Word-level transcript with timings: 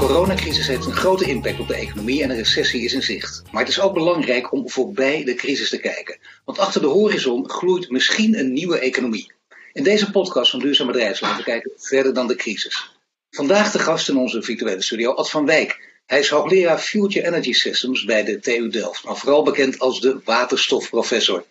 coronacrisis 0.00 0.66
heeft 0.66 0.86
een 0.86 0.92
grote 0.92 1.24
impact 1.24 1.60
op 1.60 1.68
de 1.68 1.74
economie 1.74 2.22
en 2.22 2.30
een 2.30 2.36
recessie 2.36 2.84
is 2.84 2.92
in 2.92 3.02
zicht. 3.02 3.42
Maar 3.50 3.60
het 3.60 3.70
is 3.70 3.80
ook 3.80 3.94
belangrijk 3.94 4.52
om 4.52 4.70
voorbij 4.70 5.24
de 5.24 5.34
crisis 5.34 5.68
te 5.68 5.80
kijken. 5.80 6.18
Want 6.44 6.58
achter 6.58 6.80
de 6.80 6.86
horizon 6.86 7.50
gloeit 7.50 7.90
misschien 7.90 8.38
een 8.38 8.52
nieuwe 8.52 8.78
economie. 8.78 9.32
In 9.72 9.82
deze 9.82 10.10
podcast 10.10 10.50
van 10.50 10.60
Duurzaam 10.60 10.86
Bedrijfsleven 10.86 11.44
kijken 11.44 11.70
we 11.70 11.86
verder 11.86 12.14
dan 12.14 12.26
de 12.26 12.34
crisis. 12.34 12.90
Vandaag 13.30 13.72
de 13.72 13.78
gast 13.78 14.08
in 14.08 14.16
onze 14.16 14.42
virtuele 14.42 14.82
studio, 14.82 15.12
Ad 15.12 15.30
van 15.30 15.46
Wijk. 15.46 16.00
Hij 16.06 16.18
is 16.18 16.28
hoogleraar 16.28 16.78
Future 16.78 17.26
Energy 17.26 17.52
Systems 17.52 18.04
bij 18.04 18.24
de 18.24 18.38
TU 18.38 18.68
Delft, 18.68 19.04
maar 19.04 19.16
vooral 19.16 19.42
bekend 19.42 19.78
als 19.78 20.00
de 20.00 20.20
waterstofprofessor. 20.24 21.44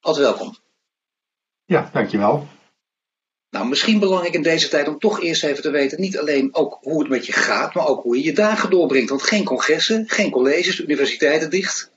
Ad, 0.00 0.16
welkom. 0.16 0.56
Ja, 1.64 1.90
dankjewel. 1.92 2.48
Nou, 3.50 3.68
misschien 3.68 3.98
belangrijk 3.98 4.34
in 4.34 4.42
deze 4.42 4.68
tijd 4.68 4.88
om 4.88 4.98
toch 4.98 5.20
eerst 5.20 5.44
even 5.44 5.62
te 5.62 5.70
weten, 5.70 6.00
niet 6.00 6.18
alleen 6.18 6.54
ook 6.54 6.78
hoe 6.80 7.00
het 7.00 7.08
met 7.08 7.26
je 7.26 7.32
gaat, 7.32 7.74
maar 7.74 7.86
ook 7.86 8.02
hoe 8.02 8.16
je 8.16 8.24
je 8.24 8.32
dagen 8.32 8.70
doorbrengt. 8.70 9.08
Want 9.08 9.22
geen 9.22 9.44
congressen, 9.44 10.04
geen 10.08 10.30
colleges, 10.30 10.80
universiteiten 10.80 11.50
dicht. 11.50 11.92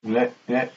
Nee, 0.00 0.28
nee. 0.44 0.68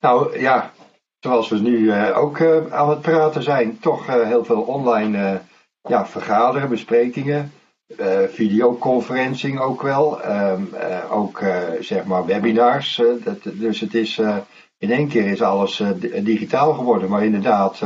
Nou 0.00 0.40
ja, 0.40 0.72
zoals 1.20 1.48
we 1.48 1.58
nu 1.58 1.78
uh, 1.78 2.18
ook 2.18 2.38
uh, 2.38 2.72
aan 2.72 2.90
het 2.90 3.00
praten 3.00 3.42
zijn, 3.42 3.78
toch 3.80 4.08
uh, 4.08 4.26
heel 4.26 4.44
veel 4.44 4.60
online 4.60 5.40
ja, 5.82 6.06
vergaderen, 6.06 6.68
besprekingen, 6.68 7.52
videoconferencing 8.28 9.60
ook 9.60 9.82
wel, 9.82 10.26
um, 10.26 10.74
ook 11.10 11.42
zeg 11.80 12.04
maar 12.04 12.26
webinars. 12.26 13.02
Dat, 13.24 13.38
dus 13.42 13.80
het 13.80 13.94
is 13.94 14.20
in 14.78 14.90
één 14.90 15.08
keer 15.08 15.26
is 15.26 15.42
alles 15.42 15.82
digitaal 16.22 16.74
geworden, 16.74 17.08
maar 17.08 17.24
inderdaad 17.24 17.80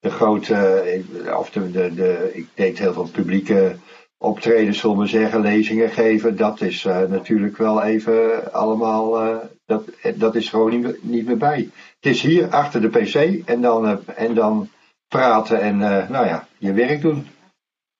de 0.00 0.10
grote, 0.10 1.02
of 1.36 1.50
de, 1.50 1.70
de, 1.70 1.94
de, 1.94 2.30
ik 2.32 2.48
deed 2.54 2.78
heel 2.78 2.92
veel 2.92 3.08
publieke 3.12 3.76
optredens, 4.18 4.78
zullen 4.78 4.98
we 4.98 5.06
zeggen, 5.06 5.40
lezingen 5.40 5.90
geven. 5.90 6.36
Dat 6.36 6.60
is 6.60 6.84
uh, 6.84 7.02
natuurlijk 7.02 7.56
wel 7.56 7.82
even 7.82 8.52
allemaal, 8.52 9.26
uh, 9.26 9.36
dat, 9.66 9.88
dat 10.14 10.34
is 10.34 10.48
gewoon 10.48 10.70
niet 10.70 10.82
meer, 10.82 10.98
niet 11.00 11.26
meer 11.26 11.36
bij. 11.36 11.70
Het 12.00 12.14
is 12.14 12.22
hier 12.22 12.48
achter 12.48 12.80
de 12.80 12.88
pc 12.88 13.14
en 13.48 13.60
dan, 13.60 13.84
uh, 13.84 13.96
en 14.14 14.34
dan 14.34 14.70
praten 15.08 15.60
en 15.60 15.78
nou 16.10 16.26
ja, 16.26 16.48
je 16.58 16.72
werk 16.72 17.00
doen. 17.00 17.26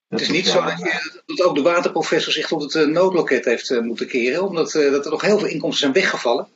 Dat 0.08 0.20
het 0.20 0.28
is 0.28 0.34
niet 0.34 0.46
zo 0.46 0.62
dat, 0.62 0.78
je, 0.78 1.22
dat, 1.26 1.46
ook 1.46 1.54
de 1.54 1.62
waterprofessor 1.62 2.32
zich 2.32 2.46
tot 2.46 2.72
het 2.72 2.88
noodloket 2.88 3.44
heeft 3.44 3.80
moeten 3.80 4.06
keren, 4.06 4.42
omdat 4.42 4.72
dat 4.72 5.04
er 5.04 5.10
nog 5.10 5.22
heel 5.22 5.38
veel 5.38 5.48
inkomsten 5.48 5.80
zijn 5.80 5.92
weggevallen. 5.92 6.48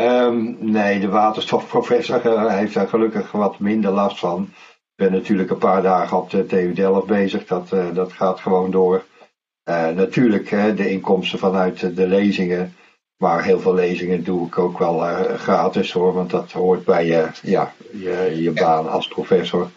Um, 0.00 0.56
nee, 0.60 1.00
de 1.00 1.08
waterstofprofessor 1.08 2.26
uh, 2.26 2.54
heeft 2.54 2.74
daar 2.74 2.88
gelukkig 2.88 3.32
wat 3.32 3.58
minder 3.58 3.90
last 3.90 4.18
van. 4.18 4.42
Ik 4.42 4.94
ben 4.94 5.12
natuurlijk 5.12 5.50
een 5.50 5.58
paar 5.58 5.82
dagen 5.82 6.16
op 6.16 6.30
de 6.30 6.46
TU 6.46 6.72
Delft 6.72 7.06
bezig, 7.06 7.46
dat, 7.46 7.72
uh, 7.72 7.94
dat 7.94 8.12
gaat 8.12 8.40
gewoon 8.40 8.70
door. 8.70 9.04
Uh, 9.68 9.88
natuurlijk 9.88 10.50
de 10.76 10.90
inkomsten 10.90 11.38
vanuit 11.38 11.96
de 11.96 12.06
lezingen, 12.06 12.74
maar 13.16 13.44
heel 13.44 13.60
veel 13.60 13.74
lezingen 13.74 14.24
doe 14.24 14.46
ik 14.46 14.58
ook 14.58 14.78
wel 14.78 14.98
gratis 15.36 15.92
hoor, 15.92 16.12
want 16.12 16.30
dat 16.30 16.52
hoort 16.52 16.84
bij 16.84 17.06
je, 17.06 17.28
ja, 17.42 17.72
je, 17.92 18.42
je 18.42 18.50
baan 18.50 18.90
als 18.90 19.08
professor. 19.08 19.70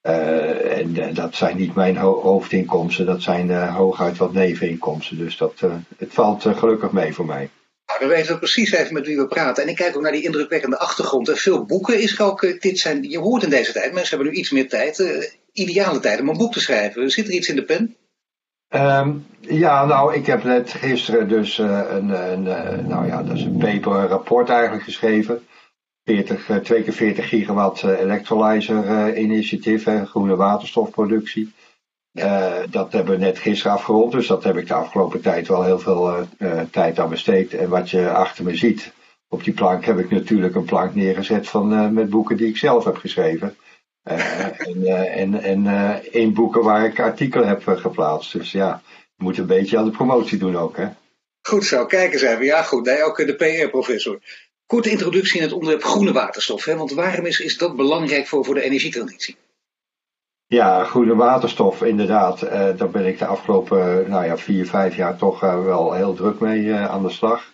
en 0.00 1.14
dat 1.14 1.34
zijn 1.34 1.56
niet 1.56 1.74
mijn 1.74 1.96
ho 1.96 2.20
hoofdinkomsten, 2.22 3.06
dat 3.06 3.22
zijn 3.22 3.68
hooguit 3.68 4.16
wat 4.16 4.32
neveninkomsten, 4.32 5.18
dus 5.18 5.36
dat, 5.36 5.60
het 5.96 6.12
valt 6.12 6.42
gelukkig 6.42 6.92
mee 6.92 7.14
voor 7.14 7.26
mij. 7.26 7.50
Nou, 7.98 8.08
we 8.10 8.14
weten 8.14 8.38
precies 8.38 8.72
even 8.72 8.94
met 8.94 9.06
wie 9.06 9.16
we 9.16 9.26
praten. 9.26 9.62
En 9.62 9.68
ik 9.68 9.76
kijk 9.76 9.96
ook 9.96 10.02
naar 10.02 10.12
die 10.12 10.24
indrukwekkende 10.24 10.78
achtergrond. 10.78 11.30
Veel 11.30 11.64
boeken 11.64 12.00
is 12.00 12.20
ook, 12.20 12.42
eh, 12.42 12.60
dit 12.60 12.78
zijn, 12.78 13.10
je 13.10 13.18
hoort 13.18 13.42
in 13.42 13.50
deze 13.50 13.72
tijd, 13.72 13.92
mensen 13.92 14.16
hebben 14.16 14.34
nu 14.34 14.38
iets 14.38 14.50
meer 14.50 14.68
tijd, 14.68 14.98
uh, 14.98 15.24
ideale 15.52 16.00
tijd 16.00 16.20
om 16.20 16.28
een 16.28 16.36
boek 16.36 16.52
te 16.52 16.60
schrijven. 16.60 17.10
Zit 17.10 17.26
er 17.26 17.32
iets 17.32 17.48
in 17.48 17.56
de 17.56 17.64
pen? 17.64 17.96
Um, 18.68 19.26
ja, 19.40 19.84
nou, 19.84 20.14
ik 20.14 20.26
heb 20.26 20.44
net 20.44 20.72
gisteren 20.72 21.28
dus 21.28 21.58
uh, 21.58 21.80
een, 21.88 22.08
een 22.32 22.42
nou 22.86 23.06
ja, 23.06 23.22
dat 23.22 23.36
is 23.36 23.42
een 23.42 23.56
paper, 23.56 23.92
rapport 23.92 24.48
eigenlijk 24.48 24.84
geschreven. 24.84 25.46
40, 26.04 26.60
2 26.62 26.82
keer 26.82 26.92
40 26.92 27.28
gigawatt 27.28 27.82
electrolyzer 27.82 29.16
initiatief, 29.16 29.86
groene 30.04 30.36
waterstofproductie. 30.36 31.52
Uh, 32.14 32.56
dat 32.70 32.92
hebben 32.92 33.18
we 33.18 33.24
net 33.24 33.38
gisteren 33.38 33.72
afgerond, 33.72 34.12
dus 34.12 34.26
dat 34.26 34.44
heb 34.44 34.56
ik 34.56 34.66
de 34.66 34.74
afgelopen 34.74 35.20
tijd 35.20 35.48
wel 35.48 35.64
heel 35.64 35.78
veel 35.78 36.18
uh, 36.18 36.22
uh, 36.38 36.60
tijd 36.70 36.98
aan 36.98 37.08
besteed. 37.08 37.54
En 37.54 37.68
wat 37.68 37.90
je 37.90 38.10
achter 38.10 38.44
me 38.44 38.56
ziet, 38.56 38.92
op 39.28 39.44
die 39.44 39.52
plank 39.52 39.84
heb 39.84 39.98
ik 39.98 40.10
natuurlijk 40.10 40.54
een 40.54 40.64
plank 40.64 40.94
neergezet 40.94 41.48
van, 41.48 41.94
met 41.94 42.10
boeken 42.10 42.36
die 42.36 42.48
ik 42.48 42.56
zelf 42.56 42.84
heb 42.84 42.96
geschreven. 42.96 43.56
en 44.02 45.12
en, 45.12 45.42
en 45.42 45.66
één 46.12 46.34
boeken 46.34 46.62
waar 46.62 46.84
ik 46.84 47.00
artikelen 47.00 47.48
heb 47.48 47.62
geplaatst. 47.66 48.32
Dus 48.32 48.52
ja, 48.52 48.82
je 49.16 49.24
moet 49.24 49.38
een 49.38 49.46
beetje 49.46 49.78
aan 49.78 49.84
de 49.84 49.90
promotie 49.90 50.38
doen 50.38 50.56
ook. 50.56 50.76
Hè? 50.76 50.88
Goed 51.42 51.64
zo, 51.64 51.86
kijk 51.86 52.12
eens 52.12 52.22
even. 52.22 52.44
Ja 52.44 52.62
goed, 52.62 52.84
nee, 52.84 53.02
ook 53.02 53.16
de 53.16 53.34
PR-professor. 53.34 54.20
Korte 54.66 54.90
introductie 54.90 55.36
in 55.36 55.42
het 55.42 55.52
onderwerp 55.52 55.84
groene 55.84 56.12
waterstof. 56.12 56.64
Hè? 56.64 56.76
Want 56.76 56.92
waarom 56.92 57.26
is, 57.26 57.40
is 57.40 57.58
dat 57.58 57.76
belangrijk 57.76 58.26
voor, 58.26 58.44
voor 58.44 58.54
de 58.54 58.62
energietransitie? 58.62 59.36
Ja, 60.54 60.84
groene 60.84 61.14
waterstof, 61.14 61.82
inderdaad. 61.82 62.42
Uh, 62.42 62.50
daar 62.50 62.90
ben 62.90 63.06
ik 63.06 63.18
de 63.18 63.26
afgelopen 63.26 64.10
nou 64.10 64.24
ja, 64.24 64.36
vier, 64.36 64.66
vijf 64.66 64.96
jaar 64.96 65.16
toch 65.16 65.44
uh, 65.44 65.64
wel 65.64 65.92
heel 65.92 66.14
druk 66.14 66.40
mee 66.40 66.60
uh, 66.60 66.90
aan 66.90 67.02
de 67.02 67.10
slag. 67.10 67.52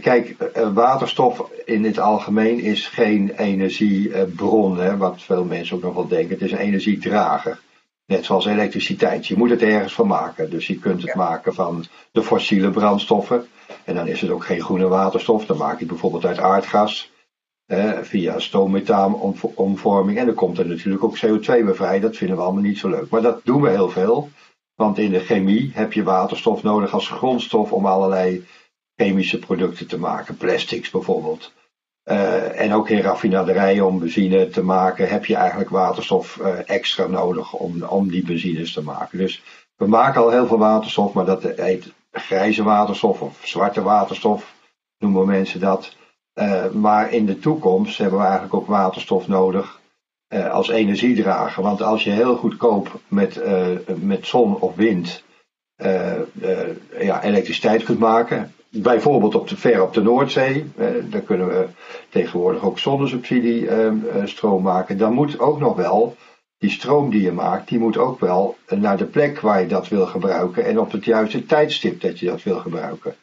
kijk, 0.00 0.36
waterstof 0.74 1.50
in 1.64 1.84
het 1.84 1.98
algemeen 1.98 2.60
is 2.60 2.86
geen 2.86 3.30
energiebron, 3.36 4.78
hè, 4.78 4.96
wat 4.96 5.22
veel 5.22 5.44
mensen 5.44 5.76
ook 5.76 5.82
nog 5.82 5.94
wel 5.94 6.08
denken. 6.08 6.30
Het 6.30 6.42
is 6.42 6.52
een 6.52 6.58
energiedrager. 6.58 7.60
Net 8.06 8.24
zoals 8.24 8.46
elektriciteit. 8.46 9.26
Je 9.26 9.36
moet 9.36 9.50
het 9.50 9.62
ergens 9.62 9.94
van 9.94 10.06
maken. 10.06 10.50
Dus 10.50 10.66
je 10.66 10.78
kunt 10.78 11.02
het 11.02 11.12
ja. 11.12 11.16
maken 11.16 11.54
van 11.54 11.84
de 12.10 12.22
fossiele 12.22 12.70
brandstoffen. 12.70 13.46
En 13.84 13.94
dan 13.94 14.06
is 14.06 14.20
het 14.20 14.30
ook 14.30 14.44
geen 14.44 14.60
groene 14.60 14.88
waterstof. 14.88 15.46
Dan 15.46 15.56
maak 15.56 15.72
je 15.72 15.78
het 15.78 15.88
bijvoorbeeld 15.88 16.26
uit 16.26 16.38
aardgas 16.38 17.11
via 18.02 18.38
stoommetaanonomvorming. 18.38 20.18
En 20.18 20.26
dan 20.26 20.34
komt 20.34 20.58
er 20.58 20.66
natuurlijk 20.66 21.04
ook 21.04 21.16
CO2 21.16 21.44
bij 21.44 21.74
vrij. 21.74 22.00
Dat 22.00 22.16
vinden 22.16 22.36
we 22.36 22.42
allemaal 22.42 22.62
niet 22.62 22.78
zo 22.78 22.88
leuk. 22.88 23.10
Maar 23.10 23.22
dat 23.22 23.40
doen 23.44 23.62
we 23.62 23.70
heel 23.70 23.90
veel. 23.90 24.30
Want 24.74 24.98
in 24.98 25.10
de 25.10 25.20
chemie 25.20 25.70
heb 25.74 25.92
je 25.92 26.02
waterstof 26.02 26.62
nodig 26.62 26.92
als 26.92 27.08
grondstof 27.08 27.72
om 27.72 27.86
allerlei 27.86 28.46
chemische 28.96 29.38
producten 29.38 29.86
te 29.86 29.98
maken. 29.98 30.36
Plastics 30.36 30.90
bijvoorbeeld. 30.90 31.52
Uh, 32.04 32.60
en 32.60 32.72
ook 32.74 32.88
in 32.88 33.00
raffinaderijen 33.00 33.86
om 33.86 33.98
benzine 33.98 34.48
te 34.48 34.62
maken 34.62 35.08
heb 35.08 35.24
je 35.24 35.36
eigenlijk 35.36 35.70
waterstof 35.70 36.36
uh, 36.36 36.68
extra 36.70 37.06
nodig 37.06 37.52
om, 37.52 37.82
om 37.82 38.10
die 38.10 38.24
benzines 38.24 38.72
te 38.72 38.82
maken. 38.82 39.18
Dus 39.18 39.42
we 39.76 39.86
maken 39.86 40.20
al 40.20 40.30
heel 40.30 40.46
veel 40.46 40.58
waterstof, 40.58 41.12
maar 41.12 41.24
dat 41.24 41.42
heet 41.42 41.92
grijze 42.12 42.62
waterstof 42.62 43.22
of 43.22 43.40
zwarte 43.42 43.82
waterstof, 43.82 44.54
noemen 44.98 45.26
mensen 45.26 45.60
dat. 45.60 45.96
Uh, 46.34 46.70
maar 46.70 47.12
in 47.12 47.26
de 47.26 47.38
toekomst 47.38 47.98
hebben 47.98 48.18
we 48.18 48.24
eigenlijk 48.24 48.54
ook 48.54 48.66
waterstof 48.66 49.28
nodig 49.28 49.80
uh, 50.34 50.50
als 50.50 50.68
energiedrager. 50.68 51.62
Want 51.62 51.82
als 51.82 52.04
je 52.04 52.10
heel 52.10 52.36
goedkoop 52.36 53.00
met, 53.08 53.36
uh, 53.36 53.66
met 54.00 54.26
zon 54.26 54.60
of 54.60 54.74
wind 54.74 55.22
ja, 56.98 57.22
elektriciteit 57.22 57.82
kunt 57.82 57.98
maken, 57.98 58.54
bijvoorbeeld 58.68 59.34
op 59.34 59.48
de, 59.48 59.56
ver 59.56 59.82
op 59.82 59.94
de 59.94 60.02
Noordzee, 60.02 60.72
dan 61.10 61.24
kunnen 61.24 61.48
we 61.48 61.66
tegenwoordig 62.08 62.64
ook 62.64 62.78
zonnesubsidie 62.78 63.68
stroom 64.24 64.62
maken, 64.62 64.98
dan 64.98 65.12
moet 65.12 65.38
ook 65.40 65.58
nog 65.58 65.76
wel 65.76 66.16
die 66.58 66.70
stroom 66.70 67.10
die 67.10 67.22
je 67.22 67.32
maakt, 67.32 67.68
die 67.68 67.78
moet 67.78 67.98
ook 67.98 68.20
wel 68.20 68.56
naar 68.68 68.96
de 68.96 69.04
plek 69.04 69.40
waar 69.40 69.60
je 69.60 69.66
dat 69.66 69.88
wil 69.88 70.06
gebruiken 70.06 70.64
en 70.64 70.78
op 70.78 70.92
het 70.92 71.04
juiste 71.04 71.46
tijdstip 71.46 72.00
dat 72.00 72.18
je 72.18 72.26
dat 72.26 72.42
wil 72.42 72.58
gebruiken. 72.58 73.14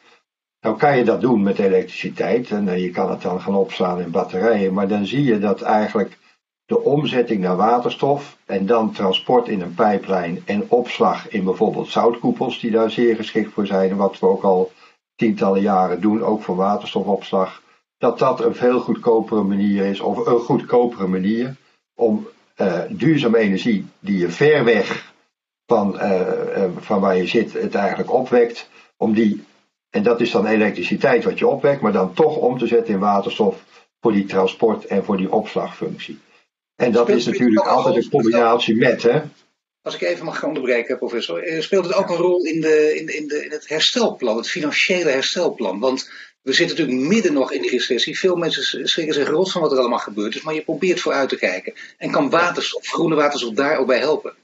Nou 0.60 0.76
kan 0.76 0.98
je 0.98 1.04
dat 1.04 1.20
doen 1.20 1.42
met 1.42 1.58
elektriciteit? 1.58 2.50
En 2.50 2.66
uh, 2.66 2.82
je 2.82 2.90
kan 2.90 3.10
het 3.10 3.22
dan 3.22 3.40
gaan 3.40 3.54
opslaan 3.54 4.00
in 4.00 4.10
batterijen, 4.10 4.72
maar 4.72 4.88
dan 4.88 5.06
zie 5.06 5.24
je 5.24 5.38
dat 5.38 5.62
eigenlijk 5.62 6.18
de 6.64 6.80
omzetting 6.80 7.40
naar 7.40 7.56
waterstof 7.56 8.36
en 8.44 8.66
dan 8.66 8.92
transport 8.92 9.48
in 9.48 9.60
een 9.60 9.74
pijplijn 9.74 10.42
en 10.44 10.64
opslag 10.68 11.28
in 11.28 11.44
bijvoorbeeld 11.44 11.88
zoutkoepels, 11.88 12.60
die 12.60 12.70
daar 12.70 12.90
zeer 12.90 13.16
geschikt 13.16 13.52
voor 13.52 13.66
zijn, 13.66 13.96
wat 13.96 14.18
we 14.18 14.26
ook 14.26 14.42
al 14.42 14.72
tientallen 15.14 15.60
jaren 15.60 16.00
doen, 16.00 16.22
ook 16.22 16.42
voor 16.42 16.56
waterstofopslag, 16.56 17.62
dat 17.98 18.18
dat 18.18 18.40
een 18.40 18.54
veel 18.54 18.80
goedkopere 18.80 19.42
manier 19.42 19.84
is, 19.84 20.00
of 20.00 20.26
een 20.26 20.38
goedkopere 20.38 21.06
manier 21.06 21.56
om 21.94 22.28
uh, 22.56 22.80
duurzame 22.88 23.38
energie 23.38 23.86
die 24.00 24.18
je 24.18 24.28
ver 24.30 24.64
weg 24.64 25.12
van, 25.66 25.94
uh, 25.94 26.64
van 26.76 27.00
waar 27.00 27.16
je 27.16 27.26
zit 27.26 27.52
het 27.52 27.74
eigenlijk 27.74 28.12
opwekt, 28.12 28.70
om 28.96 29.14
die 29.14 29.44
en 29.90 30.02
dat 30.02 30.20
is 30.20 30.30
dan 30.30 30.46
elektriciteit 30.46 31.24
wat 31.24 31.38
je 31.38 31.46
opwekt, 31.46 31.80
maar 31.80 31.92
dan 31.92 32.14
toch 32.14 32.36
om 32.36 32.58
te 32.58 32.66
zetten 32.66 32.94
in 32.94 33.00
waterstof 33.00 33.64
voor 34.00 34.12
die 34.12 34.24
transport 34.24 34.84
en 34.84 35.04
voor 35.04 35.16
die 35.16 35.32
opslagfunctie. 35.32 36.18
En 36.76 36.92
dat 36.92 37.08
is 37.08 37.26
natuurlijk 37.26 37.66
altijd 37.66 37.96
een 37.96 38.10
combinatie 38.10 38.76
met, 38.76 39.02
hè? 39.02 39.20
Als 39.82 39.94
ik 39.94 40.00
even 40.00 40.24
mag 40.24 40.44
onderbreken, 40.44 40.98
professor. 40.98 41.42
Eh, 41.42 41.60
speelt 41.60 41.84
het 41.84 41.94
ook 41.94 42.10
een 42.10 42.16
rol 42.16 42.44
in, 42.44 42.60
de, 42.60 42.96
in, 42.98 43.06
de, 43.06 43.16
in, 43.16 43.28
de, 43.28 43.44
in 43.44 43.50
het 43.50 43.68
herstelplan, 43.68 44.36
het 44.36 44.48
financiële 44.48 45.10
herstelplan? 45.10 45.78
Want 45.78 46.10
we 46.42 46.52
zitten 46.52 46.76
natuurlijk 46.76 47.08
midden 47.08 47.32
nog 47.32 47.52
in 47.52 47.62
die 47.62 47.70
recessie. 47.70 48.18
Veel 48.18 48.36
mensen 48.36 48.88
schrikken 48.88 49.14
zich 49.14 49.28
rot 49.28 49.52
van 49.52 49.60
wat 49.60 49.72
er 49.72 49.78
allemaal 49.78 49.98
gebeurd 49.98 50.34
is, 50.34 50.42
maar 50.42 50.54
je 50.54 50.62
probeert 50.62 51.00
vooruit 51.00 51.28
te 51.28 51.36
kijken. 51.36 51.72
En 51.98 52.10
kan 52.10 52.30
waterstof, 52.30 52.86
groene 52.86 53.14
waterstof 53.14 53.54
daar 53.54 53.78
ook 53.78 53.86
bij 53.86 53.98
helpen? 53.98 54.34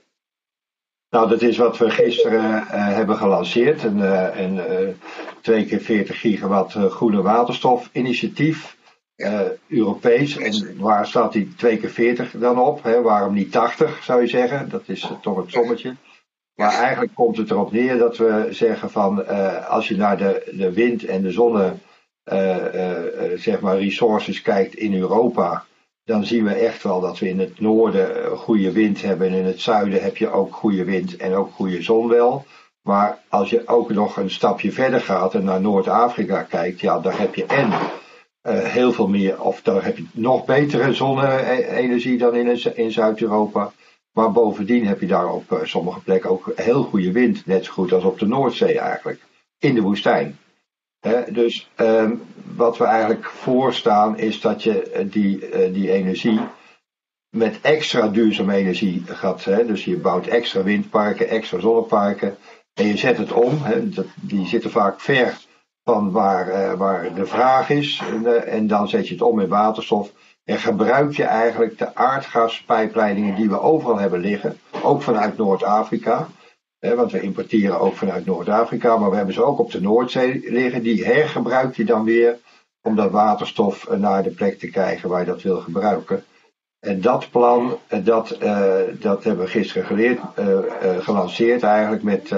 Nou, 1.16 1.28
dat 1.28 1.42
is 1.42 1.56
wat 1.56 1.78
we 1.78 1.90
gisteren 1.90 2.66
hebben 2.68 3.16
gelanceerd. 3.16 3.82
Een, 3.82 4.00
een 4.42 4.60
twee 5.40 5.66
keer 5.66 5.80
40 5.80 6.20
gigawatt 6.20 6.72
groene 6.72 7.22
waterstof 7.22 7.88
initiatief. 7.92 8.76
Europees. 9.68 10.36
En 10.36 10.78
waar 10.78 11.06
staat 11.06 11.32
die 11.32 11.54
2 11.54 11.76
keer 11.76 11.90
40 11.90 12.30
dan 12.30 12.58
op? 12.58 12.82
Hè? 12.82 13.02
Waarom 13.02 13.34
niet 13.34 13.52
80 13.52 14.02
zou 14.02 14.20
je 14.20 14.26
zeggen? 14.26 14.68
Dat 14.68 14.82
is 14.86 15.10
toch 15.22 15.36
het 15.36 15.50
sommetje. 15.50 15.94
Maar 16.54 16.72
eigenlijk 16.72 17.14
komt 17.14 17.36
het 17.36 17.50
erop 17.50 17.72
neer 17.72 17.98
dat 17.98 18.16
we 18.16 18.48
zeggen 18.50 18.90
van 18.90 19.20
uh, 19.20 19.68
als 19.68 19.88
je 19.88 19.96
naar 19.96 20.18
de, 20.18 20.52
de 20.56 20.72
wind 20.72 21.04
en 21.04 21.22
de 21.22 21.30
zonne 21.30 21.72
uh, 22.32 22.56
uh, 22.74 22.92
zeg 23.36 23.60
maar 23.60 23.78
resources 23.78 24.42
kijkt 24.42 24.74
in 24.74 24.94
Europa, 24.94 25.64
dan 26.06 26.24
zien 26.24 26.44
we 26.44 26.52
echt 26.52 26.82
wel 26.82 27.00
dat 27.00 27.18
we 27.18 27.28
in 27.28 27.38
het 27.38 27.60
noorden 27.60 28.36
goede 28.36 28.72
wind 28.72 29.02
hebben 29.02 29.28
en 29.28 29.34
in 29.34 29.44
het 29.44 29.60
zuiden 29.60 30.02
heb 30.02 30.16
je 30.16 30.30
ook 30.30 30.54
goede 30.54 30.84
wind 30.84 31.16
en 31.16 31.34
ook 31.34 31.52
goede 31.52 31.82
zon 31.82 32.08
wel. 32.08 32.44
Maar 32.82 33.18
als 33.28 33.50
je 33.50 33.68
ook 33.68 33.90
nog 33.90 34.16
een 34.16 34.30
stapje 34.30 34.72
verder 34.72 35.00
gaat 35.00 35.34
en 35.34 35.44
naar 35.44 35.60
Noord-Afrika 35.60 36.42
kijkt, 36.42 36.80
ja, 36.80 37.00
daar 37.00 37.18
heb 37.18 37.34
je 37.34 37.46
en 37.46 37.72
heel 38.48 38.92
veel 38.92 39.08
meer, 39.08 39.42
of 39.42 39.62
daar 39.62 39.84
heb 39.84 39.96
je 39.96 40.06
nog 40.12 40.44
betere 40.44 40.92
zonne-energie 40.92 42.18
dan 42.18 42.34
in, 42.34 42.76
in 42.76 42.90
Zuid-Europa. 42.90 43.72
Maar 44.12 44.32
bovendien 44.32 44.86
heb 44.86 45.00
je 45.00 45.06
daar 45.06 45.32
op 45.32 45.52
eh, 45.52 45.58
sommige 45.64 46.00
plekken 46.00 46.30
ook 46.30 46.52
heel 46.54 46.82
goede 46.82 47.12
wind, 47.12 47.46
net 47.46 47.64
zo 47.64 47.72
goed 47.72 47.92
als 47.92 48.04
op 48.04 48.18
de 48.18 48.26
Noordzee 48.26 48.78
eigenlijk, 48.78 49.20
in 49.58 49.74
de 49.74 49.80
woestijn. 49.80 50.38
Dus 51.28 51.70
ehm, 51.74 52.14
wat 52.56 52.78
we 52.78 52.84
eigenlijk 52.84 53.24
voorstaan 53.24 54.18
is 54.18 54.40
dat 54.40 54.62
je 54.62 54.82
eh, 54.82 55.04
die, 55.10 55.50
uh, 55.50 55.74
die 55.74 55.92
energie 55.92 56.40
met 57.30 57.60
extra 57.60 58.08
duurzame 58.08 58.54
energie 58.54 59.02
gaat. 59.06 59.44
Dus 59.44 59.84
je 59.84 59.96
bouwt 59.96 60.26
extra 60.26 60.62
windparken, 60.62 61.28
extra 61.28 61.60
zonneparken 61.60 62.36
en 62.74 62.86
je 62.86 62.96
zet 62.96 63.18
het 63.18 63.32
om. 63.32 63.62
Die 64.20 64.46
zitten 64.46 64.70
vaak 64.70 65.00
ver 65.00 65.38
van 65.84 66.10
waar, 66.10 66.76
waar 66.76 67.14
de 67.14 67.26
vraag 67.26 67.70
is 67.70 68.02
en, 68.12 68.46
en 68.46 68.66
dan 68.66 68.88
zet 68.88 69.08
je 69.08 69.14
het 69.14 69.22
om 69.22 69.40
in 69.40 69.48
waterstof 69.48 70.12
en 70.46 70.58
gebruik 70.58 71.16
je 71.16 71.24
eigenlijk 71.24 71.78
de 71.78 71.94
aardgaspijpleidingen 71.94 73.34
die 73.34 73.48
we 73.48 73.60
overal 73.60 73.98
hebben 73.98 74.20
liggen, 74.20 74.58
ook 74.82 75.02
vanuit 75.02 75.36
Noord-Afrika. 75.36 76.28
Want 76.80 77.12
we 77.12 77.20
importeren 77.20 77.80
ook 77.80 77.94
vanuit 77.94 78.26
Noord-Afrika, 78.26 78.96
maar 78.96 79.10
we 79.10 79.16
hebben 79.16 79.34
ze 79.34 79.44
ook 79.44 79.58
op 79.58 79.70
de 79.70 79.80
Noordzee 79.80 80.50
liggen. 80.50 80.82
Die 80.82 81.04
hergebruik 81.04 81.76
je 81.76 81.84
dan 81.84 82.04
weer 82.04 82.38
om 82.82 82.96
dat 82.96 83.10
waterstof 83.10 83.88
naar 83.96 84.22
de 84.22 84.30
plek 84.30 84.58
te 84.58 84.70
krijgen 84.70 85.08
waar 85.08 85.20
je 85.20 85.26
dat 85.26 85.42
wil 85.42 85.60
gebruiken. 85.60 86.24
En 86.80 87.00
dat 87.00 87.30
plan, 87.30 87.78
dat, 88.04 88.38
uh, 88.42 88.78
dat 89.00 89.24
hebben 89.24 89.44
we 89.44 89.50
gisteren 89.50 89.86
geleerd, 89.86 90.20
gelanceerd 91.00 91.62
eigenlijk 91.62 92.02
met 92.02 92.30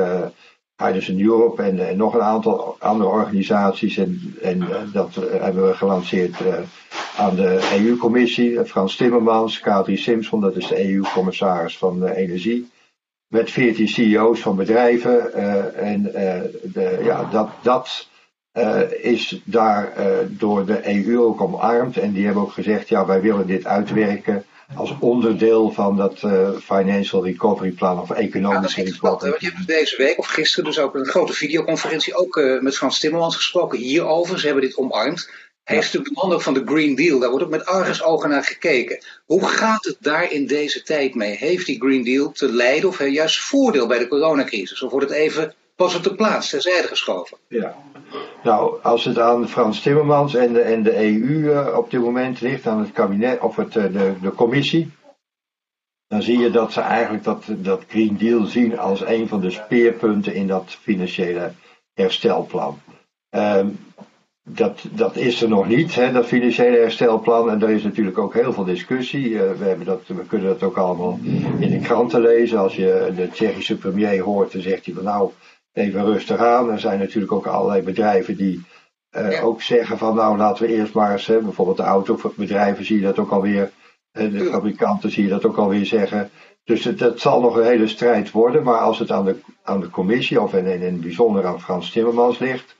Hydrogen 0.76 1.20
Europe 1.20 1.62
en, 1.62 1.88
en, 1.88 1.96
nog 1.96 2.14
een 2.14 2.22
aantal 2.22 2.76
andere 2.78 3.10
organisaties. 3.10 3.96
En, 3.96 4.36
en 4.42 4.68
dat 4.92 5.14
hebben 5.14 5.66
we 5.66 5.74
gelanceerd 5.74 6.36
aan 7.16 7.34
de 7.36 7.78
EU-commissie. 7.78 8.64
Frans 8.64 8.96
Timmermans, 8.96 9.60
Kadri 9.60 9.96
Simpson, 9.96 10.40
dat 10.40 10.56
is 10.56 10.66
de 10.66 10.92
EU-commissaris 10.92 11.78
van 11.78 12.06
Energie. 12.06 12.70
Met 13.28 13.50
14 13.50 13.88
CEO's 13.88 14.40
van 14.40 14.56
bedrijven. 14.56 15.30
Uh, 15.34 15.82
en 15.82 16.00
uh, 16.06 16.12
de, 16.72 17.00
ja, 17.02 17.28
dat, 17.30 17.48
dat 17.62 18.08
uh, 18.52 18.80
is 19.00 19.42
daar 19.44 19.92
door 20.28 20.66
de 20.66 21.04
EU 21.06 21.18
ook 21.18 21.40
omarmd. 21.40 21.96
En 21.96 22.12
die 22.12 22.24
hebben 22.24 22.42
ook 22.42 22.52
gezegd, 22.52 22.88
ja, 22.88 23.06
wij 23.06 23.20
willen 23.20 23.46
dit 23.46 23.66
uitwerken 23.66 24.44
als 24.74 24.94
onderdeel 25.00 25.70
van 25.70 25.96
dat 25.96 26.18
Financial 26.62 27.24
Recovery 27.24 27.70
Plan 27.70 28.00
of 28.00 28.10
economische 28.10 28.80
ja, 28.80 28.90
recovery. 28.90 29.34
Je 29.38 29.50
hebt 29.54 29.66
deze 29.66 29.96
week 29.96 30.18
of 30.18 30.26
gisteren 30.26 30.64
dus 30.64 30.78
ook 30.78 30.94
een 30.94 31.06
grote 31.06 31.32
videoconferentie 31.32 32.14
ook 32.14 32.58
met 32.60 32.76
Frans 32.76 32.98
Timmermans 32.98 33.36
gesproken 33.36 33.78
hierover. 33.78 34.38
Ze 34.38 34.46
hebben 34.46 34.64
dit 34.64 34.76
omarmd. 34.76 35.30
Hij 35.68 35.76
is 35.76 35.84
natuurlijk 35.84 36.14
de 36.14 36.26
man 36.26 36.32
ook 36.32 36.42
van 36.42 36.54
de 36.54 36.62
Green 36.64 36.94
Deal. 36.94 37.18
Daar 37.18 37.30
wordt 37.30 37.44
ook 37.44 37.50
met 37.50 37.66
argusogen 37.66 38.30
naar 38.30 38.44
gekeken. 38.44 38.98
Hoe 39.26 39.46
gaat 39.46 39.84
het 39.84 39.96
daar 40.00 40.32
in 40.32 40.46
deze 40.46 40.82
tijd 40.82 41.14
mee? 41.14 41.36
Heeft 41.36 41.66
die 41.66 41.80
Green 41.80 42.04
Deal 42.04 42.32
te 42.32 42.52
lijden 42.52 42.88
of 42.88 43.08
juist 43.08 43.40
voordeel 43.40 43.86
bij 43.86 43.98
de 43.98 44.08
coronacrisis? 44.08 44.82
Of 44.82 44.90
wordt 44.90 45.08
het 45.08 45.16
even 45.16 45.54
pas 45.76 45.94
op 45.94 46.02
de 46.02 46.14
plaats 46.14 46.50
terzijde 46.50 46.88
geschoven? 46.88 47.36
Ja. 47.48 47.76
Nou, 48.42 48.82
als 48.82 49.04
het 49.04 49.18
aan 49.18 49.48
Frans 49.48 49.80
Timmermans 49.80 50.34
en 50.34 50.52
de, 50.52 50.60
en 50.60 50.82
de 50.82 50.96
EU 50.96 51.38
uh, 51.38 51.76
op 51.76 51.90
dit 51.90 52.00
moment 52.00 52.40
ligt, 52.40 52.66
aan 52.66 52.80
het 52.80 52.92
kabinet 52.92 53.40
of 53.40 53.56
het, 53.56 53.74
uh, 53.74 53.82
de, 53.82 54.12
de 54.22 54.32
commissie, 54.32 54.90
dan 56.06 56.22
zie 56.22 56.38
je 56.38 56.50
dat 56.50 56.72
ze 56.72 56.80
eigenlijk 56.80 57.24
dat, 57.24 57.44
dat 57.48 57.82
Green 57.88 58.16
Deal 58.18 58.44
zien 58.44 58.78
als 58.78 59.00
een 59.00 59.28
van 59.28 59.40
de 59.40 59.50
speerpunten 59.50 60.34
in 60.34 60.46
dat 60.46 60.76
financiële 60.82 61.52
herstelplan. 61.94 62.80
Um, 63.30 63.78
dat, 64.48 64.84
dat 64.90 65.16
is 65.16 65.42
er 65.42 65.48
nog 65.48 65.68
niet, 65.68 65.94
hè, 65.94 66.12
dat 66.12 66.26
financiële 66.26 66.76
herstelplan. 66.76 67.50
En 67.50 67.62
er 67.62 67.70
is 67.70 67.82
natuurlijk 67.82 68.18
ook 68.18 68.34
heel 68.34 68.52
veel 68.52 68.64
discussie. 68.64 69.28
Uh, 69.28 69.40
we, 69.58 69.64
hebben 69.64 69.86
dat, 69.86 70.02
we 70.06 70.26
kunnen 70.26 70.48
dat 70.48 70.62
ook 70.62 70.76
allemaal 70.76 71.18
in 71.58 71.70
de 71.70 71.78
kranten 71.78 72.20
lezen. 72.20 72.58
Als 72.58 72.76
je 72.76 73.12
de 73.16 73.30
Tsjechische 73.30 73.76
premier 73.76 74.20
hoort, 74.20 74.52
dan 74.52 74.62
zegt 74.62 74.84
hij 74.84 74.94
van 74.94 75.04
nou, 75.04 75.30
even 75.72 76.04
rustig 76.04 76.38
aan. 76.38 76.70
Er 76.70 76.80
zijn 76.80 76.98
natuurlijk 76.98 77.32
ook 77.32 77.46
allerlei 77.46 77.82
bedrijven 77.82 78.36
die 78.36 78.64
uh, 79.16 79.44
ook 79.44 79.62
zeggen 79.62 79.98
van 79.98 80.14
nou, 80.14 80.36
laten 80.36 80.66
we 80.66 80.72
eerst 80.72 80.94
maar 80.94 81.12
eens, 81.12 81.26
hè, 81.26 81.38
bijvoorbeeld 81.38 81.76
de 81.76 81.82
autobedrijven 81.82 82.84
zie 82.84 82.96
je 82.96 83.02
dat 83.02 83.18
ook 83.18 83.30
alweer. 83.30 83.70
Uh, 84.12 84.32
de 84.32 84.44
fabrikanten 84.44 85.10
zie 85.10 85.22
je 85.22 85.30
dat 85.30 85.44
ook 85.44 85.56
alweer 85.56 85.86
zeggen. 85.86 86.30
Dus 86.64 86.84
het, 86.84 87.00
het, 87.00 87.20
zal 87.20 87.40
nog 87.40 87.56
een 87.56 87.64
hele 87.64 87.88
strijd 87.88 88.30
worden. 88.30 88.62
Maar 88.62 88.78
als 88.78 88.98
het 88.98 89.10
aan 89.10 89.24
de, 89.24 89.36
aan 89.62 89.80
de 89.80 89.90
commissie, 89.90 90.40
of 90.40 90.54
in, 90.54 90.66
in 90.66 90.82
het 90.82 91.00
bijzonder 91.00 91.46
aan 91.46 91.60
Frans 91.60 91.90
Timmermans 91.90 92.38
ligt 92.38 92.76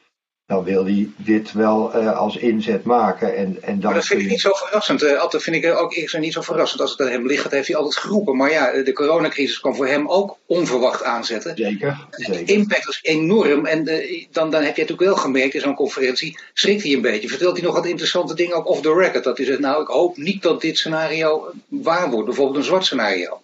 dan 0.49 0.65
wil 0.65 0.85
hij 0.85 1.09
dit 1.17 1.53
wel 1.53 1.97
uh, 1.97 2.19
als 2.19 2.37
inzet 2.37 2.85
maken. 2.85 3.37
En, 3.37 3.63
en 3.63 3.81
dan 3.81 3.91
maar 3.91 3.95
dat 3.95 4.07
vind 4.07 4.23
ik 4.23 4.29
niet 4.29 4.41
zo 4.41 4.53
verrassend. 4.53 5.03
Uh, 5.03 5.21
altijd 5.21 5.43
vind 5.43 5.57
ik 5.57 5.75
ook 5.75 5.95
eerst 5.95 6.19
niet 6.19 6.33
zo 6.33 6.41
verrassend. 6.41 6.81
Als 6.81 6.91
het 6.91 7.01
aan 7.01 7.09
hem 7.09 7.27
ligt, 7.27 7.51
heeft 7.51 7.69
hij 7.69 7.77
altijd 7.77 7.97
geroepen. 7.97 8.37
Maar 8.37 8.51
ja, 8.51 8.83
de 8.83 8.93
coronacrisis 8.93 9.61
kwam 9.61 9.75
voor 9.75 9.87
hem 9.87 10.09
ook 10.09 10.37
onverwacht 10.47 11.05
aanzetten. 11.05 11.57
Zeker. 11.57 12.07
zeker. 12.11 12.47
De 12.47 12.53
impact 12.53 12.85
was 12.85 12.99
enorm. 13.03 13.67
En 13.67 13.89
uh, 13.89 14.25
dan, 14.31 14.51
dan 14.51 14.63
heb 14.63 14.77
je 14.77 14.81
natuurlijk 14.81 15.09
wel 15.09 15.17
gemerkt 15.17 15.55
in 15.55 15.61
zo'n 15.61 15.75
conferentie, 15.75 16.39
schrikt 16.53 16.83
hij 16.83 16.93
een 16.93 17.01
beetje. 17.01 17.29
Vertelt 17.29 17.57
hij 17.57 17.67
nog 17.67 17.75
wat 17.75 17.87
interessante 17.87 18.35
dingen 18.35 18.57
ook 18.57 18.69
off 18.69 18.81
the 18.81 18.95
record. 18.95 19.25
Dat 19.25 19.37
hij 19.37 19.47
zegt, 19.47 19.61
nou, 19.61 19.83
ik 19.83 19.89
hoop 19.89 20.17
niet 20.17 20.43
dat 20.43 20.61
dit 20.61 20.79
scenario 20.79 21.53
waar 21.69 22.11
wordt. 22.11 22.27
Bijvoorbeeld 22.27 22.57
een 22.57 22.65
zwart 22.65 22.85
scenario. 22.85 23.41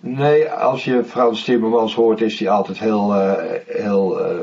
Nee, 0.00 0.48
als 0.48 0.84
je 0.84 1.04
Frans 1.04 1.44
Timmermans 1.44 1.94
hoort, 1.94 2.20
is 2.20 2.38
hij 2.38 2.48
altijd 2.48 2.78
heel, 2.78 3.14
heel 3.66 4.20
eh, 4.20 4.38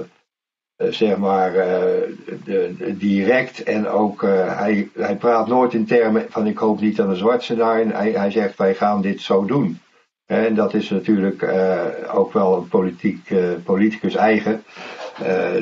zeg 0.87 1.17
maar 1.17 1.55
uh, 1.55 1.63
de, 2.43 2.95
direct 2.97 3.63
en 3.63 3.87
ook 3.87 4.23
uh, 4.23 4.57
hij, 4.57 4.89
hij 4.93 5.15
praat 5.15 5.47
nooit 5.47 5.73
in 5.73 5.85
termen 5.85 6.25
van 6.29 6.47
ik 6.47 6.57
hoop 6.57 6.81
niet 6.81 6.99
aan 7.01 7.09
een 7.09 7.15
zwart 7.15 7.43
scenario. 7.43 7.91
Hij, 7.91 8.11
hij 8.11 8.31
zegt 8.31 8.57
wij 8.57 8.75
gaan 8.75 9.01
dit 9.01 9.21
zo 9.21 9.45
doen. 9.45 9.79
En 10.25 10.55
dat 10.55 10.73
is 10.73 10.89
natuurlijk 10.89 11.43
ook 12.13 12.33
wel 12.33 12.57
een 12.57 12.67
politiek, 12.67 13.33
politicus 13.63 14.15
eigen. 14.15 14.63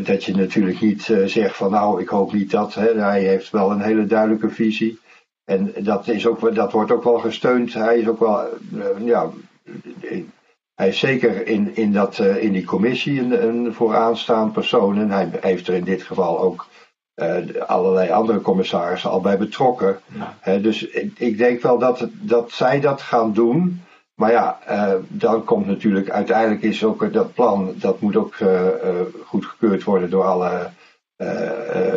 dat 0.03 0.23
je 0.23 0.35
natuurlijk 0.35 0.81
niet 0.81 1.13
zegt 1.25 1.55
van 1.55 1.71
nou 1.71 2.01
ik 2.01 2.07
hoop 2.07 2.33
niet 2.33 2.51
dat. 2.51 2.73
Hè. 2.73 2.99
Hij 2.99 3.21
heeft 3.21 3.49
wel 3.49 3.71
een 3.71 3.81
hele 3.81 4.05
duidelijke 4.05 4.49
visie. 4.49 4.99
En 5.45 5.73
dat, 5.77 6.07
is 6.07 6.27
ook, 6.27 6.55
dat 6.55 6.71
wordt 6.71 6.91
ook 6.91 7.03
wel 7.03 7.19
gesteund. 7.19 7.73
Hij 7.73 7.99
is 7.99 8.07
ook 8.07 8.19
wel 8.19 8.47
ja, 9.03 9.29
hij 10.77 10.87
is 10.87 10.99
zeker 10.99 11.47
in, 11.47 11.75
in, 11.75 11.91
dat, 11.93 12.17
uh, 12.17 12.43
in 12.43 12.51
die 12.51 12.65
commissie 12.65 13.19
een, 13.19 13.47
een 13.47 13.73
vooraanstaand 13.73 14.53
persoon. 14.53 14.97
En 14.97 15.09
hij 15.09 15.29
heeft 15.41 15.67
er 15.67 15.73
in 15.73 15.83
dit 15.83 16.01
geval 16.01 16.39
ook 16.39 16.67
uh, 17.15 17.61
allerlei 17.67 18.11
andere 18.11 18.41
commissarissen 18.41 19.09
al 19.09 19.21
bij 19.21 19.37
betrokken. 19.37 19.99
Ja. 20.43 20.57
dus 20.57 20.87
ik, 20.87 21.19
ik, 21.19 21.37
denk 21.37 21.61
wel 21.61 21.77
dat, 21.77 22.07
dat 22.11 22.51
zij 22.51 22.79
dat 22.79 23.01
gaan 23.01 23.33
doen. 23.33 23.81
Maar 24.15 24.31
ja, 24.31 24.59
uh, 24.69 24.93
dan 25.07 25.43
komt 25.43 25.65
natuurlijk 25.65 26.09
uiteindelijk 26.09 26.61
is 26.61 26.83
ook 26.83 27.13
dat 27.13 27.33
plan, 27.33 27.73
dat 27.75 28.01
moet 28.01 28.15
ook 28.15 28.35
goedgekeurd 29.25 29.83
worden 29.83 30.09
door 30.09 30.23
alle 30.23 30.69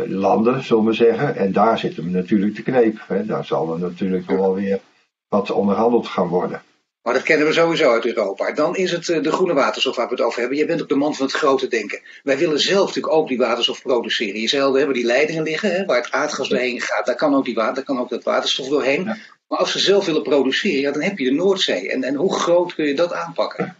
landen, 0.06 0.62
zullen 0.62 0.84
we 0.84 0.92
zeggen. 0.92 1.36
En 1.36 1.52
daar 1.52 1.78
zit 1.78 1.96
hem 1.96 2.10
natuurlijk 2.10 2.56
de 2.56 2.62
kneep. 2.62 3.00
Hè. 3.06 3.26
Daar 3.26 3.44
zal 3.44 3.72
er 3.72 3.78
natuurlijk 3.78 4.30
wel 4.30 4.54
weer 4.54 4.80
wat 5.28 5.50
onderhandeld 5.50 6.06
gaan 6.06 6.28
worden. 6.28 6.62
Maar 7.02 7.14
dat 7.14 7.22
kennen 7.22 7.46
we 7.46 7.52
sowieso 7.52 7.92
uit 7.92 8.06
Europa. 8.06 8.52
Dan 8.52 8.76
is 8.76 8.90
het 8.90 9.08
eh, 9.08 9.22
de 9.22 9.32
groene 9.32 9.54
waterstof 9.54 9.96
waar 9.96 10.08
we 10.08 10.14
het 10.14 10.22
over 10.22 10.40
hebben. 10.40 10.58
Jij 10.58 10.66
bent 10.66 10.82
ook 10.82 10.88
de 10.88 10.94
man 10.94 11.14
van 11.14 11.26
het 11.26 11.34
grote 11.34 11.68
denken. 11.68 12.00
Wij 12.22 12.38
willen 12.38 12.60
zelf 12.60 12.86
natuurlijk 12.86 13.14
ook 13.14 13.28
die 13.28 13.38
waterstof 13.38 13.82
produceren. 13.82 14.40
Je 14.40 14.78
hebben 14.78 14.94
die 14.94 15.04
leidingen 15.04 15.42
liggen, 15.42 15.72
hè, 15.72 15.84
waar 15.84 15.96
het 15.96 16.12
aardgas 16.12 16.48
doorheen 16.48 16.80
gaat. 16.80 17.06
Daar 17.06 17.14
kan 17.14 17.34
ook, 17.34 17.44
die 17.44 17.54
water, 17.54 17.74
daar 17.74 17.84
kan 17.84 17.98
ook 17.98 18.08
dat 18.08 18.24
waterstof 18.24 18.68
doorheen. 18.68 19.04
Maar 19.48 19.58
als 19.58 19.72
ze 19.72 19.78
zelf 19.78 20.06
willen 20.06 20.22
produceren, 20.22 20.80
ja, 20.80 20.92
dan 20.92 21.02
heb 21.02 21.18
je 21.18 21.24
de 21.24 21.34
Noordzee. 21.34 21.90
En, 21.90 22.02
en 22.02 22.14
hoe 22.14 22.34
groot 22.34 22.74
kun 22.74 22.86
je 22.86 22.94
dat 22.94 23.12
aanpakken? 23.12 23.76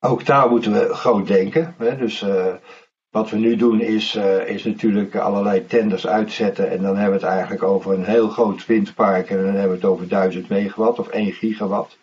Ook 0.00 0.26
daar 0.26 0.48
moeten 0.48 0.72
we 0.72 0.94
groot 0.94 1.26
denken. 1.26 1.74
Hè. 1.78 1.96
Dus 1.96 2.22
uh, 2.22 2.54
wat 3.10 3.30
we 3.30 3.36
nu 3.36 3.56
doen 3.56 3.80
is, 3.80 4.14
uh, 4.14 4.48
is 4.48 4.64
natuurlijk 4.64 5.16
allerlei 5.16 5.66
tenders 5.66 6.06
uitzetten. 6.06 6.70
En 6.70 6.82
dan 6.82 6.96
hebben 6.96 7.18
we 7.18 7.26
het 7.26 7.34
eigenlijk 7.34 7.62
over 7.62 7.92
een 7.92 8.04
heel 8.04 8.28
groot 8.28 8.66
windpark. 8.66 9.30
En 9.30 9.36
dan 9.36 9.54
hebben 9.54 9.68
we 9.68 9.74
het 9.74 9.84
over 9.84 10.08
1000 10.08 10.48
megawatt 10.48 10.98
of 10.98 11.08
1 11.08 11.32
gigawatt. 11.32 11.98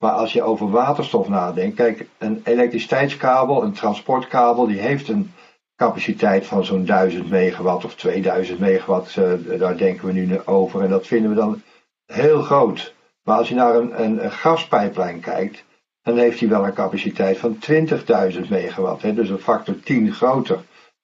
Maar 0.00 0.12
als 0.12 0.32
je 0.32 0.42
over 0.42 0.70
waterstof 0.70 1.28
nadenkt, 1.28 1.76
kijk, 1.76 2.06
een 2.18 2.40
elektriciteitskabel, 2.44 3.62
een 3.62 3.72
transportkabel, 3.72 4.66
die 4.66 4.80
heeft 4.80 5.08
een 5.08 5.32
capaciteit 5.76 6.46
van 6.46 6.64
zo'n 6.64 6.84
1000 6.84 7.30
megawatt 7.30 7.84
of 7.84 7.94
2000 7.94 8.58
megawatt. 8.58 9.16
Uh, 9.16 9.58
daar 9.58 9.76
denken 9.76 10.06
we 10.06 10.12
nu 10.12 10.40
over. 10.44 10.82
En 10.82 10.90
dat 10.90 11.06
vinden 11.06 11.30
we 11.30 11.36
dan 11.36 11.62
heel 12.06 12.42
groot. 12.42 12.94
Maar 13.22 13.38
als 13.38 13.48
je 13.48 13.54
naar 13.54 13.74
een, 13.74 14.02
een, 14.02 14.30
gaspijplijn 14.30 15.20
kijkt, 15.20 15.64
dan 16.02 16.16
heeft 16.16 16.40
hij 16.40 16.48
wel 16.48 16.64
een 16.64 16.72
capaciteit 16.72 17.38
van 17.38 17.58
20.000 17.70 18.48
megawatt. 18.48 19.02
Hè, 19.02 19.14
dus 19.14 19.28
een 19.28 19.38
factor 19.38 19.80
10 19.80 20.12
groter. 20.12 20.58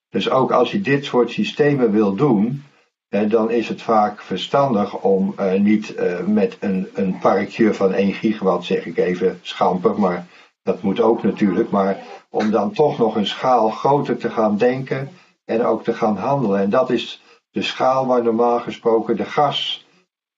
Dus 0.09 0.29
ook 0.29 0.51
als 0.51 0.71
je 0.71 0.81
dit 0.81 1.05
soort 1.05 1.29
systemen 1.29 1.91
wil 1.91 2.15
doen, 2.15 2.63
dan 3.09 3.51
is 3.51 3.67
het 3.67 3.81
vaak 3.81 4.21
verstandig 4.21 5.01
om 5.01 5.33
uh, 5.39 5.53
niet 5.53 5.95
uh, 5.97 6.19
met 6.19 6.57
een, 6.59 6.89
een 6.93 7.19
parkje 7.19 7.73
van 7.73 7.93
1 7.93 8.13
gigawatt, 8.13 8.65
zeg 8.65 8.85
ik 8.85 8.97
even 8.97 9.39
schamper, 9.41 9.99
maar 9.99 10.27
dat 10.63 10.81
moet 10.81 10.99
ook 10.99 11.23
natuurlijk, 11.23 11.69
maar 11.69 12.03
om 12.29 12.51
dan 12.51 12.73
toch 12.73 12.97
nog 12.97 13.15
een 13.15 13.27
schaal 13.27 13.69
groter 13.69 14.17
te 14.17 14.29
gaan 14.29 14.57
denken 14.57 15.09
en 15.45 15.65
ook 15.65 15.83
te 15.83 15.93
gaan 15.93 16.17
handelen. 16.17 16.59
En 16.59 16.69
dat 16.69 16.89
is 16.89 17.21
de 17.51 17.61
schaal 17.61 18.05
waar 18.05 18.23
normaal 18.23 18.59
gesproken 18.59 19.17
de 19.17 19.25
gas 19.25 19.85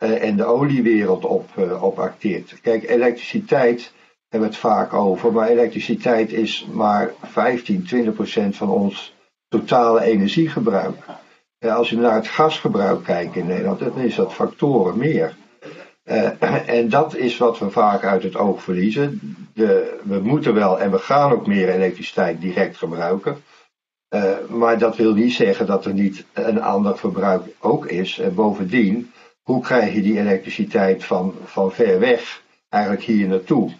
uh, 0.04 0.24
en 0.24 0.36
de 0.38 0.46
oliewereld 0.46 1.26
op, 1.26 1.50
op 1.82 2.00
acteert. 2.00 2.62
Kijk, 2.62 2.90
elektriciteit 2.90 3.94
hebben 4.28 4.50
we 4.50 4.56
het 4.56 4.66
vaak 4.66 4.94
over, 4.94 5.32
maar 5.32 5.48
elektriciteit 5.48 6.32
is 6.32 6.68
maar 6.72 7.14
15, 7.22 7.84
20 7.84 8.14
procent 8.14 8.56
van 8.56 8.70
ons 8.70 9.16
totale 9.48 10.02
energiegebruik. 10.02 10.96
Eh, 11.60 11.76
als 11.76 11.90
je 11.90 11.98
naar 11.98 12.16
het 12.16 12.28
gasgebruik 12.28 13.04
kijkt 13.04 13.36
in 13.36 13.46
Nederland, 13.46 13.80
dan 13.80 13.98
is 13.98 14.16
dat 14.16 14.34
factoren 14.34 14.98
meer. 14.98 15.36
Uh, 16.06 16.30
en 16.80 16.90
dat 16.90 17.16
is 17.16 17.38
wat 17.38 17.60
we 17.60 17.70
vaak 17.70 18.04
uit 18.04 18.24
het 18.24 18.36
oog 18.36 18.64
verliezen. 18.64 19.20
De, 19.54 20.00
we 20.04 20.20
moeten 20.20 20.54
wel 20.54 20.80
en 20.80 20.92
we 20.92 21.00
gaan 21.00 21.32
ook 21.32 21.48
meer 21.48 21.70
elektriciteit 21.70 22.42
direct 22.42 22.78
gebruiken. 22.78 23.44
Uh, 24.16 24.38
maar 24.50 24.78
dat 24.78 24.96
wil 24.96 25.14
niet 25.14 25.34
zeggen 25.34 25.66
dat 25.66 25.86
er 25.86 25.94
niet 25.94 26.26
een 26.34 26.62
ander 26.62 26.98
verbruik 26.98 27.44
ook 27.60 27.86
is. 27.86 28.20
En 28.20 28.34
bovendien, 28.34 29.12
hoe 29.44 29.62
krijg 29.62 29.94
je 29.94 30.02
die 30.02 30.20
elektriciteit 30.20 31.04
van, 31.04 31.34
van 31.44 31.72
ver 31.72 32.00
weg 32.00 32.42
eigenlijk 32.70 33.04
hier 33.04 33.28
naartoe? 33.28 33.72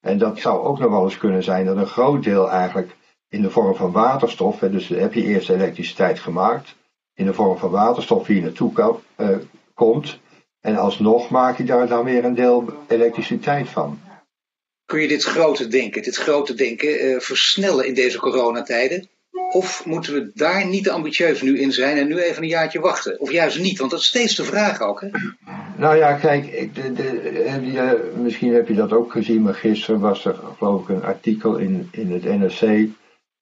En 0.00 0.18
dat 0.18 0.38
zou 0.38 0.64
ook 0.64 0.78
nog 0.78 0.90
wel 0.90 1.04
eens 1.04 1.18
kunnen 1.18 1.42
zijn 1.42 1.66
dat 1.66 1.76
een 1.76 1.86
groot 1.86 2.22
deel 2.22 2.50
eigenlijk 2.50 2.96
in 3.28 3.42
de 3.42 3.50
vorm 3.50 3.74
van 3.74 3.92
waterstof, 3.92 4.60
hè, 4.60 4.70
dus 4.70 4.88
heb 4.88 5.14
je 5.14 5.24
eerst 5.24 5.50
elektriciteit 5.50 6.18
gemaakt, 6.18 6.76
in 7.16 7.26
de 7.26 7.34
vorm 7.34 7.58
van 7.58 7.70
waterstof 7.70 8.26
hier 8.26 8.42
naartoe 8.42 8.72
kan, 8.72 9.00
uh, 9.16 9.28
komt. 9.74 10.18
En 10.60 10.76
alsnog 10.76 11.30
maak 11.30 11.58
je 11.58 11.64
daar 11.64 11.88
dan 11.88 12.04
weer 12.04 12.24
een 12.24 12.34
deel 12.34 12.72
elektriciteit 12.88 13.68
van. 13.68 14.00
Kun 14.84 15.00
je 15.00 15.08
dit 15.08 15.24
grote 15.24 15.68
denken, 15.68 16.02
dit 16.02 16.16
grote 16.16 16.54
denken 16.54 17.04
uh, 17.04 17.20
versnellen 17.20 17.86
in 17.86 17.94
deze 17.94 18.18
coronatijden? 18.18 19.08
Of 19.50 19.84
moeten 19.84 20.12
we 20.12 20.30
daar 20.34 20.66
niet 20.66 20.84
te 20.84 20.90
ambitieus 20.90 21.42
nu 21.42 21.60
in 21.60 21.72
zijn 21.72 21.96
en 21.96 22.08
nu 22.08 22.20
even 22.20 22.42
een 22.42 22.48
jaartje 22.48 22.80
wachten? 22.80 23.20
Of 23.20 23.32
juist 23.32 23.58
niet, 23.58 23.78
want 23.78 23.90
dat 23.90 24.00
is 24.00 24.06
steeds 24.06 24.34
de 24.34 24.44
vraag 24.44 24.80
ook. 24.80 25.00
Hè? 25.00 25.08
Nou 25.76 25.96
ja, 25.96 26.12
kijk, 26.12 26.74
de, 26.74 26.92
de, 26.92 28.12
misschien 28.16 28.54
heb 28.54 28.68
je 28.68 28.74
dat 28.74 28.92
ook 28.92 29.12
gezien, 29.12 29.42
maar 29.42 29.54
gisteren 29.54 30.00
was 30.00 30.24
er 30.24 30.36
geloof 30.58 30.82
ik 30.82 30.88
een 30.88 31.04
artikel 31.04 31.56
in, 31.56 31.88
in 31.92 32.12
het 32.12 32.24
NRC 32.24 32.88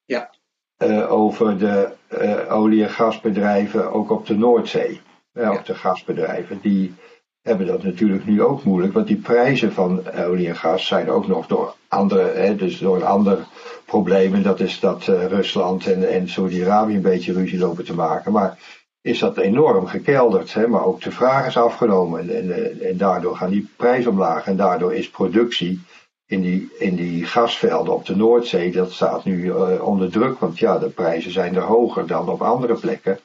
ja. 0.07 0.34
Uh, 0.79 1.13
over 1.13 1.59
de 1.59 1.89
uh, 2.23 2.55
olie- 2.55 2.83
en 2.83 2.91
gasbedrijven 2.91 3.93
ook 3.93 4.11
op 4.11 4.27
de 4.27 4.37
Noordzee. 4.37 5.01
Ja, 5.33 5.53
op 5.53 5.67
de 5.67 5.75
gasbedrijven. 5.75 6.59
Die 6.63 6.95
hebben 7.43 7.67
dat 7.67 7.83
natuurlijk 7.83 8.27
nu 8.27 8.43
ook 8.43 8.65
moeilijk, 8.65 8.93
want 8.93 9.07
die 9.07 9.17
prijzen 9.17 9.73
van 9.73 10.13
olie 10.13 10.49
en 10.49 10.57
gas 10.57 10.87
zijn 10.87 11.11
ook 11.11 11.27
nog 11.27 11.47
door 11.47 11.75
andere, 11.89 12.23
hè, 12.23 12.57
dus 12.57 12.79
door 12.79 12.97
een 12.97 13.05
ander 13.05 13.47
probleem. 13.85 14.35
En 14.35 14.43
dat 14.43 14.61
is 14.61 14.81
dat 14.81 15.07
uh, 15.07 15.27
Rusland 15.27 15.87
en, 15.87 16.09
en 16.13 16.29
Saudi-Arabië 16.29 16.95
een 16.95 17.03
beetje 17.03 17.33
ruzie 17.33 17.59
lopen 17.59 17.85
te 17.85 17.95
maken. 17.95 18.33
Maar 18.33 18.59
is 19.01 19.19
dat 19.19 19.39
enorm 19.39 19.87
gekelderd. 19.87 20.55
Hè? 20.55 20.67
Maar 20.67 20.85
ook 20.85 21.03
de 21.03 21.11
vraag 21.11 21.47
is 21.47 21.57
afgenomen. 21.57 22.21
En, 22.21 22.55
en, 22.55 22.81
en 22.81 22.97
daardoor 22.97 23.37
gaan 23.37 23.51
die 23.51 23.69
prijzen 23.77 24.11
omlaag. 24.11 24.47
En 24.47 24.57
daardoor 24.57 24.95
is 24.95 25.11
productie 25.11 25.81
in 26.27 26.43
die, 26.43 26.71
in 26.79 26.95
die 26.97 27.25
gasvelden 27.25 27.95
op 27.95 28.07
de 28.07 28.17
Noordzee, 28.17 28.73
dat 28.73 28.93
staat 28.93 29.25
nu 29.25 29.45
uh, 29.45 29.87
onder 29.87 30.11
druk. 30.11 30.39
Want 30.39 30.59
ja, 30.59 30.79
de 30.79 30.89
prijzen 30.89 31.33
zijn 31.33 31.55
er 31.55 31.63
hoger 31.63 32.07
dan 32.07 32.29
op 32.29 32.43
andere 32.43 32.75
plekken. 32.75 33.19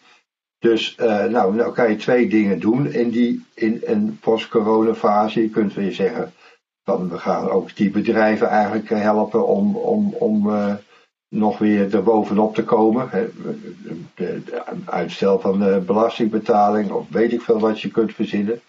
Dus 0.60 0.98
uh, 1.00 1.24
nou, 1.24 1.56
nou 1.56 1.74
kan 1.74 1.90
je 1.90 1.96
twee 1.96 2.30
dingen 2.30 2.60
doen 2.60 2.92
in, 2.92 3.10
die, 3.10 3.46
in 3.54 3.82
een 3.86 4.18
post-corona 4.22 4.94
fase. 4.94 5.42
Je 5.42 5.50
kunt 5.50 5.74
weer 5.74 5.94
zeggen, 5.94 6.34
van 6.84 7.10
we 7.10 7.18
gaan 7.18 7.50
ook 7.50 7.76
die 7.76 7.90
bedrijven 7.90 8.48
eigenlijk 8.48 8.90
helpen 8.90 9.48
om, 9.48 9.76
om, 9.76 10.14
om 10.14 10.50
uh, 10.50 10.74
nog 11.30 11.58
weer 11.58 11.96
erbovenop 11.96 12.56
te 12.56 12.64
komen. 12.64 13.10
Hè. 13.10 13.28
De, 14.16 14.42
uitstel 14.86 15.40
van 15.40 15.86
belastingbetaling 15.86 16.92
of 16.92 17.10
weet 17.10 17.34
ik 17.34 17.42
veel 17.42 17.60
wat 17.60 17.82
je 17.82 17.92
kunt 17.92 18.14
verzinnen. 18.14 18.62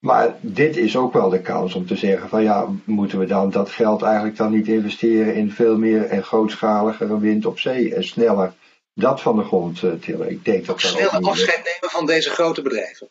Maar 0.00 0.34
dit 0.40 0.76
is 0.76 0.96
ook 0.96 1.12
wel 1.12 1.28
de 1.28 1.40
kans 1.40 1.74
om 1.74 1.86
te 1.86 1.96
zeggen 1.96 2.28
van 2.28 2.42
ja, 2.42 2.66
moeten 2.84 3.18
we 3.18 3.26
dan 3.26 3.50
dat 3.50 3.70
geld 3.70 4.02
eigenlijk 4.02 4.36
dan 4.36 4.50
niet 4.50 4.68
investeren 4.68 5.34
in 5.34 5.50
veel 5.50 5.78
meer 5.78 6.06
en 6.06 6.24
grootschaligere 6.24 7.18
wind 7.18 7.46
op 7.46 7.58
zee 7.58 7.94
en 7.94 8.04
sneller 8.04 8.52
dat 8.94 9.20
van 9.20 9.36
de 9.36 9.44
grond 9.44 9.82
uh, 9.82 9.92
tillen. 9.92 10.30
Ik 10.30 10.44
denk 10.44 10.66
dat 10.66 10.80
sneller 10.80 11.20
afscheid 11.20 11.64
nemen 11.64 11.90
van 11.90 12.06
deze 12.06 12.30
grote 12.30 12.62
bedrijven. 12.62 13.08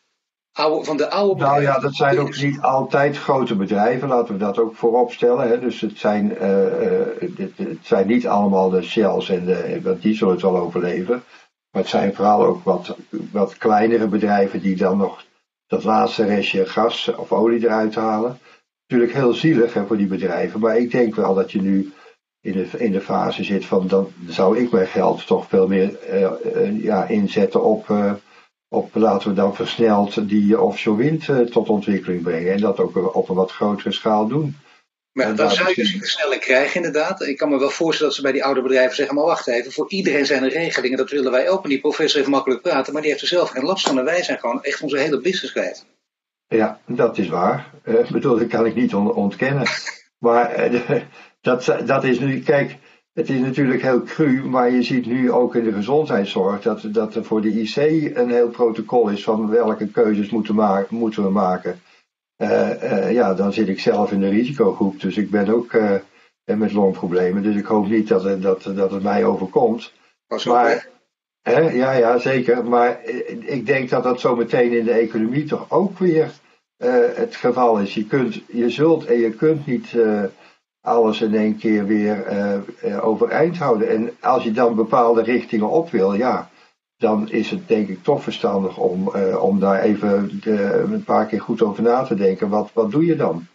Oude, 0.52 0.86
van 0.86 0.98
de 0.98 1.10
oude 1.10 1.34
bedrijven. 1.34 1.64
Nou 1.64 1.76
ja, 1.76 1.82
dat 1.82 1.96
zijn 1.96 2.20
ook 2.20 2.36
niet 2.36 2.62
altijd 2.62 3.18
grote 3.18 3.56
bedrijven, 3.56 4.08
laten 4.08 4.34
we 4.34 4.40
dat 4.40 4.58
ook 4.58 4.76
voorop 4.76 5.12
stellen. 5.12 5.48
Hè. 5.48 5.60
Dus 5.60 5.82
het 5.82 5.98
zijn, 5.98 6.32
uh, 6.32 6.40
het, 7.20 7.52
het, 7.56 7.78
zijn 7.82 8.08
niet 8.08 8.28
allemaal 8.28 8.70
de 8.70 8.82
Shells 8.82 9.30
en 9.30 9.46
de, 9.46 9.80
want 9.84 10.02
die 10.02 10.16
zullen 10.16 10.34
het 10.34 10.44
wel 10.44 10.58
overleven. 10.58 11.24
Maar 11.72 11.82
het 11.82 11.92
zijn 11.92 12.16
vooral 12.16 12.46
ook 12.46 12.64
wat, 12.64 12.96
wat 13.32 13.58
kleinere 13.58 14.08
bedrijven 14.08 14.62
die 14.62 14.76
dan 14.76 14.98
nog 14.98 15.24
dat 15.70 15.84
laatste 15.84 16.26
restje 16.26 16.66
gas 16.66 17.16
of 17.16 17.32
olie 17.32 17.64
eruit 17.64 17.96
halen. 17.96 18.40
Natuurlijk 18.88 19.20
heel 19.20 19.34
zielig 19.34 19.74
hè, 19.74 19.86
voor 19.86 19.98
die 19.98 20.08
bedrijven, 20.08 20.60
maar 20.60 20.78
ik 20.78 20.92
denk 20.92 21.16
wel 21.16 21.34
dat 21.34 21.52
je 21.52 21.62
nu 21.62 21.94
in 22.42 22.52
de, 22.52 22.68
in 22.78 22.92
de 22.92 23.02
fase 23.02 23.44
zit 23.44 23.66
van 23.66 23.88
dan 23.88 24.08
zou 24.28 24.58
ik 24.58 24.72
mijn 24.72 24.88
geld 24.88 25.28
toch 25.28 25.48
veel 25.48 25.68
meer 25.68 25.98
uh, 26.10 26.32
uh, 26.56 26.84
ja, 26.84 27.06
inzetten 27.06 27.64
op, 27.64 27.88
uh, 27.90 28.14
op, 28.68 28.96
laten 28.96 29.30
we 29.30 29.36
dan 29.36 29.56
versneld 29.56 30.30
die 30.30 30.62
offshore 30.62 30.98
wind 30.98 31.52
tot 31.52 31.70
ontwikkeling 31.70 32.22
brengen 32.22 32.54
en 32.54 32.62
dat 32.62 32.80
ook 32.80 33.16
op 33.16 33.30
een 33.30 33.36
wat 33.36 33.52
grotere 33.52 33.92
schaal 33.92 34.28
doen. 34.28 34.56
Maar 35.26 35.36
dan 35.36 35.52
zou 35.52 35.70
je 35.70 35.76
dus 35.76 35.94
een 35.94 36.02
sneller 36.02 36.40
krijgen, 36.40 36.76
inderdaad. 36.76 37.22
Ik 37.22 37.38
kan 37.38 37.50
me 37.50 37.60
wel 37.60 37.70
voorstellen 37.70 38.08
dat 38.08 38.16
ze 38.16 38.22
bij 38.22 38.32
die 38.32 38.44
oude 38.44 38.62
bedrijven 38.62 38.96
zeggen: 38.96 39.16
maar 39.16 39.26
wacht 39.26 39.48
even, 39.48 39.72
voor 39.72 39.90
iedereen 39.90 40.26
zijn 40.26 40.44
er 40.44 40.50
regelingen, 40.50 40.98
dat 40.98 41.10
willen 41.10 41.32
wij 41.32 41.50
ook. 41.50 41.64
En 41.64 41.70
die 41.70 41.80
professor 41.80 42.20
heeft 42.20 42.32
makkelijk 42.32 42.62
praten, 42.62 42.94
maar 42.94 43.02
die 43.02 43.12
heeft 43.12 43.24
er 43.24 43.30
zelf 43.30 43.50
geen 43.50 43.64
last 43.64 43.88
van. 43.88 43.98
En 44.00 44.06
wij 44.06 44.24
zijn 44.24 44.40
gewoon 44.40 44.64
echt 44.64 44.82
onze 44.82 44.98
hele 44.98 45.22
business 45.22 45.52
kwijt. 45.52 45.86
Ja, 46.48 46.80
dat 46.86 47.18
is 47.18 47.28
waar. 47.28 47.72
Uh, 47.86 48.12
bedoel, 48.12 48.38
dat 48.38 48.48
kan 48.48 48.66
ik 48.66 48.76
niet 48.76 48.94
on 48.94 49.14
ontkennen. 49.14 49.68
maar 50.20 50.74
uh, 50.74 50.92
dat, 51.42 51.76
dat 51.86 52.04
is 52.04 52.20
nu, 52.20 52.42
kijk, 52.42 52.78
het 53.14 53.30
is 53.30 53.40
natuurlijk 53.40 53.82
heel 53.82 54.04
cru, 54.04 54.44
maar 54.44 54.72
je 54.72 54.84
ziet 54.84 55.06
nu 55.06 55.32
ook 55.32 55.56
in 55.56 55.64
de 55.64 55.74
gezondheidszorg 55.74 56.62
dat, 56.62 56.82
dat 56.84 57.16
er 57.16 57.26
voor 57.26 57.42
de 57.42 57.62
IC 57.62 57.76
een 58.16 58.30
heel 58.30 58.50
protocol 58.50 59.10
is 59.10 59.24
van 59.24 59.50
welke 59.50 59.88
keuzes 59.88 60.30
moeten, 60.30 60.56
ma 60.56 60.86
moeten 60.90 61.24
we 61.24 61.30
maken. 61.30 61.82
Uh, 62.42 62.84
uh, 62.84 63.12
ja, 63.12 63.34
dan 63.34 63.54
zit 63.54 63.68
ik 63.68 63.80
zelf 63.80 64.12
in 64.12 64.20
de 64.20 64.30
risicogroep. 64.30 65.00
Dus 65.00 65.18
ik 65.18 65.30
ben 65.30 65.50
ook 65.50 65.74
uh, 65.74 65.96
met 66.46 66.74
longproblemen. 66.74 67.44
Dus 67.44 67.56
ik 67.56 67.66
hoop 67.66 67.88
niet 67.88 68.08
dat, 68.08 68.24
het, 68.24 68.42
dat, 68.42 68.64
dat 68.76 68.92
het 68.92 69.04
mij 69.04 69.26
overkomt. 69.26 69.94
Pas 70.28 70.46
maar, 70.46 70.88
hè, 71.42 71.60
ja, 71.60 71.92
ja, 71.92 72.18
zeker. 72.18 72.66
Maar 72.66 73.04
ik 73.40 73.66
denk 73.66 73.90
dat 73.90 74.04
dat 74.04 74.20
zo 74.20 74.36
meteen 74.36 74.72
in 74.72 74.86
de 74.86 74.92
economie 74.92 75.44
toch 75.44 75.66
ook 75.70 76.00
weer 76.00 76.32
het 77.14 77.36
geval 77.36 77.80
is. 77.80 77.94
Je, 77.94 78.06
kunt, 78.06 78.42
je 78.48 78.70
zult 78.70 79.06
en 79.06 79.20
je 79.20 79.32
kunt 79.32 79.66
niet 79.66 79.96
alles 80.82 81.22
in 81.22 81.36
één 81.36 81.58
keer 81.58 81.86
weer 81.86 82.26
overeind 83.02 83.58
houden. 83.58 83.90
En 83.90 84.12
als 84.20 84.44
je 84.44 84.52
dan 84.52 84.76
bepaalde 84.76 85.22
richtingen 85.22 85.70
op 85.70 85.92
wil, 85.92 86.14
ja, 86.14 86.50
dan 87.00 87.32
is 87.32 87.50
het 87.50 87.68
denk 87.68 87.88
ik 87.90 88.04
toch 88.04 88.24
verstandig 88.24 88.78
om, 88.78 89.12
uh, 89.16 89.44
om 89.44 89.60
daar 89.60 89.82
even 89.82 90.40
de, 90.44 90.86
een 90.92 91.04
paar 91.04 91.26
keer 91.26 91.42
goed 91.42 91.62
over 91.62 91.84
na 91.84 92.04
te 92.04 92.16
denken. 92.16 92.50
Wat, 92.50 92.70
wat 92.74 92.92
doe 92.92 93.06
je 93.06 93.16
dan? 93.16 93.48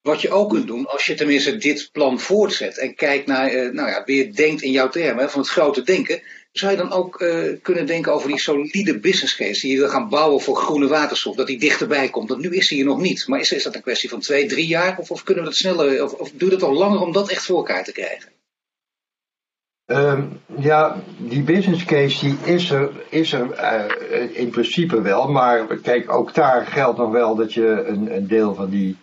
Wat 0.00 0.20
je 0.20 0.30
ook 0.30 0.50
kunt 0.50 0.66
doen, 0.66 0.86
als 0.86 1.06
je 1.06 1.14
tenminste 1.14 1.56
dit 1.56 1.88
plan 1.92 2.20
voortzet 2.20 2.78
en 2.78 2.94
kijkt 2.94 3.26
naar, 3.26 3.54
uh, 3.54 3.72
nou 3.72 3.88
ja, 3.88 4.02
weer 4.04 4.34
denkt 4.34 4.62
in 4.62 4.70
jouw 4.70 4.88
termen, 4.88 5.30
van 5.30 5.40
het 5.40 5.50
grote 5.50 5.82
denken, 5.82 6.22
zou 6.52 6.72
je 6.72 6.78
dan 6.78 6.92
ook 6.92 7.16
kunnen 7.62 7.86
denken 7.86 8.12
over 8.12 8.28
die 8.28 8.38
solide 8.38 8.98
business 8.98 9.36
case 9.36 9.60
die 9.60 9.72
je 9.72 9.78
wil 9.78 9.88
gaan 9.88 10.08
bouwen 10.08 10.40
voor 10.40 10.56
groene 10.56 10.88
waterstof, 10.88 11.36
dat 11.36 11.46
die 11.46 11.58
dichterbij 11.58 12.08
komt. 12.08 12.28
Want 12.28 12.40
nu 12.40 12.56
is 12.56 12.68
die 12.68 12.76
hier 12.76 12.86
nog 12.86 13.00
niet. 13.00 13.26
Maar 13.26 13.40
is, 13.40 13.52
is 13.52 13.62
dat 13.62 13.74
een 13.74 13.82
kwestie 13.82 14.08
van 14.08 14.20
twee, 14.20 14.46
drie 14.46 14.66
jaar? 14.66 14.98
Of, 14.98 15.10
of 15.10 15.22
kunnen 15.22 15.44
we 15.44 15.48
dat 15.50 15.58
sneller, 15.58 16.04
of, 16.04 16.12
of 16.12 16.30
je 16.38 16.48
dat 16.48 16.62
al 16.62 16.72
langer 16.72 17.00
om 17.00 17.12
dat 17.12 17.30
echt 17.30 17.44
voor 17.44 17.56
elkaar 17.56 17.84
te 17.84 17.92
krijgen? 17.92 18.31
Um, 19.92 20.40
ja, 20.58 20.96
die 21.18 21.42
business 21.42 21.84
case 21.84 22.26
die 22.26 22.36
is 22.44 22.70
er, 22.70 22.90
is 23.08 23.32
er 23.32 23.46
uh, 23.58 24.38
in 24.38 24.50
principe 24.50 25.00
wel. 25.00 25.28
Maar 25.28 25.66
kijk, 25.66 26.12
ook 26.12 26.34
daar 26.34 26.66
geldt 26.66 26.98
nog 26.98 27.10
wel 27.10 27.34
dat 27.34 27.52
je 27.52 27.84
een, 27.86 28.16
een 28.16 28.26
deel 28.26 28.54
van 28.54 28.70
die, 28.70 28.96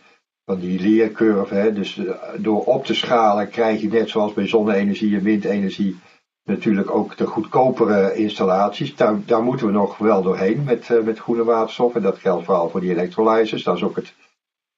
van 0.45 0.59
die 0.59 0.79
leercurve. 0.79 1.53
Hè. 1.53 1.73
Dus 1.73 2.01
door 2.37 2.63
op 2.63 2.85
te 2.85 2.93
schalen 2.93 3.49
krijg 3.49 3.81
je 3.81 3.87
net 3.87 4.09
zoals 4.09 4.33
bij 4.33 4.47
zonne-energie 4.47 5.15
en 5.15 5.23
windenergie 5.23 5.99
natuurlijk 6.43 6.91
ook 6.91 7.17
de 7.17 7.25
goedkopere 7.25 8.13
installaties. 8.15 8.95
Daar, 8.95 9.19
daar 9.25 9.43
moeten 9.43 9.65
we 9.65 9.71
nog 9.71 9.97
wel 9.97 10.21
doorheen 10.21 10.63
met, 10.63 10.89
met 11.03 11.19
groene 11.19 11.43
waterstof. 11.43 11.95
En 11.95 12.01
dat 12.01 12.17
geldt 12.17 12.45
vooral 12.45 12.69
voor 12.69 12.81
die 12.81 12.91
electrolyzers. 12.91 13.63
Dat 13.63 13.75
is 13.75 13.83
ook 13.83 13.95
het, 13.95 14.13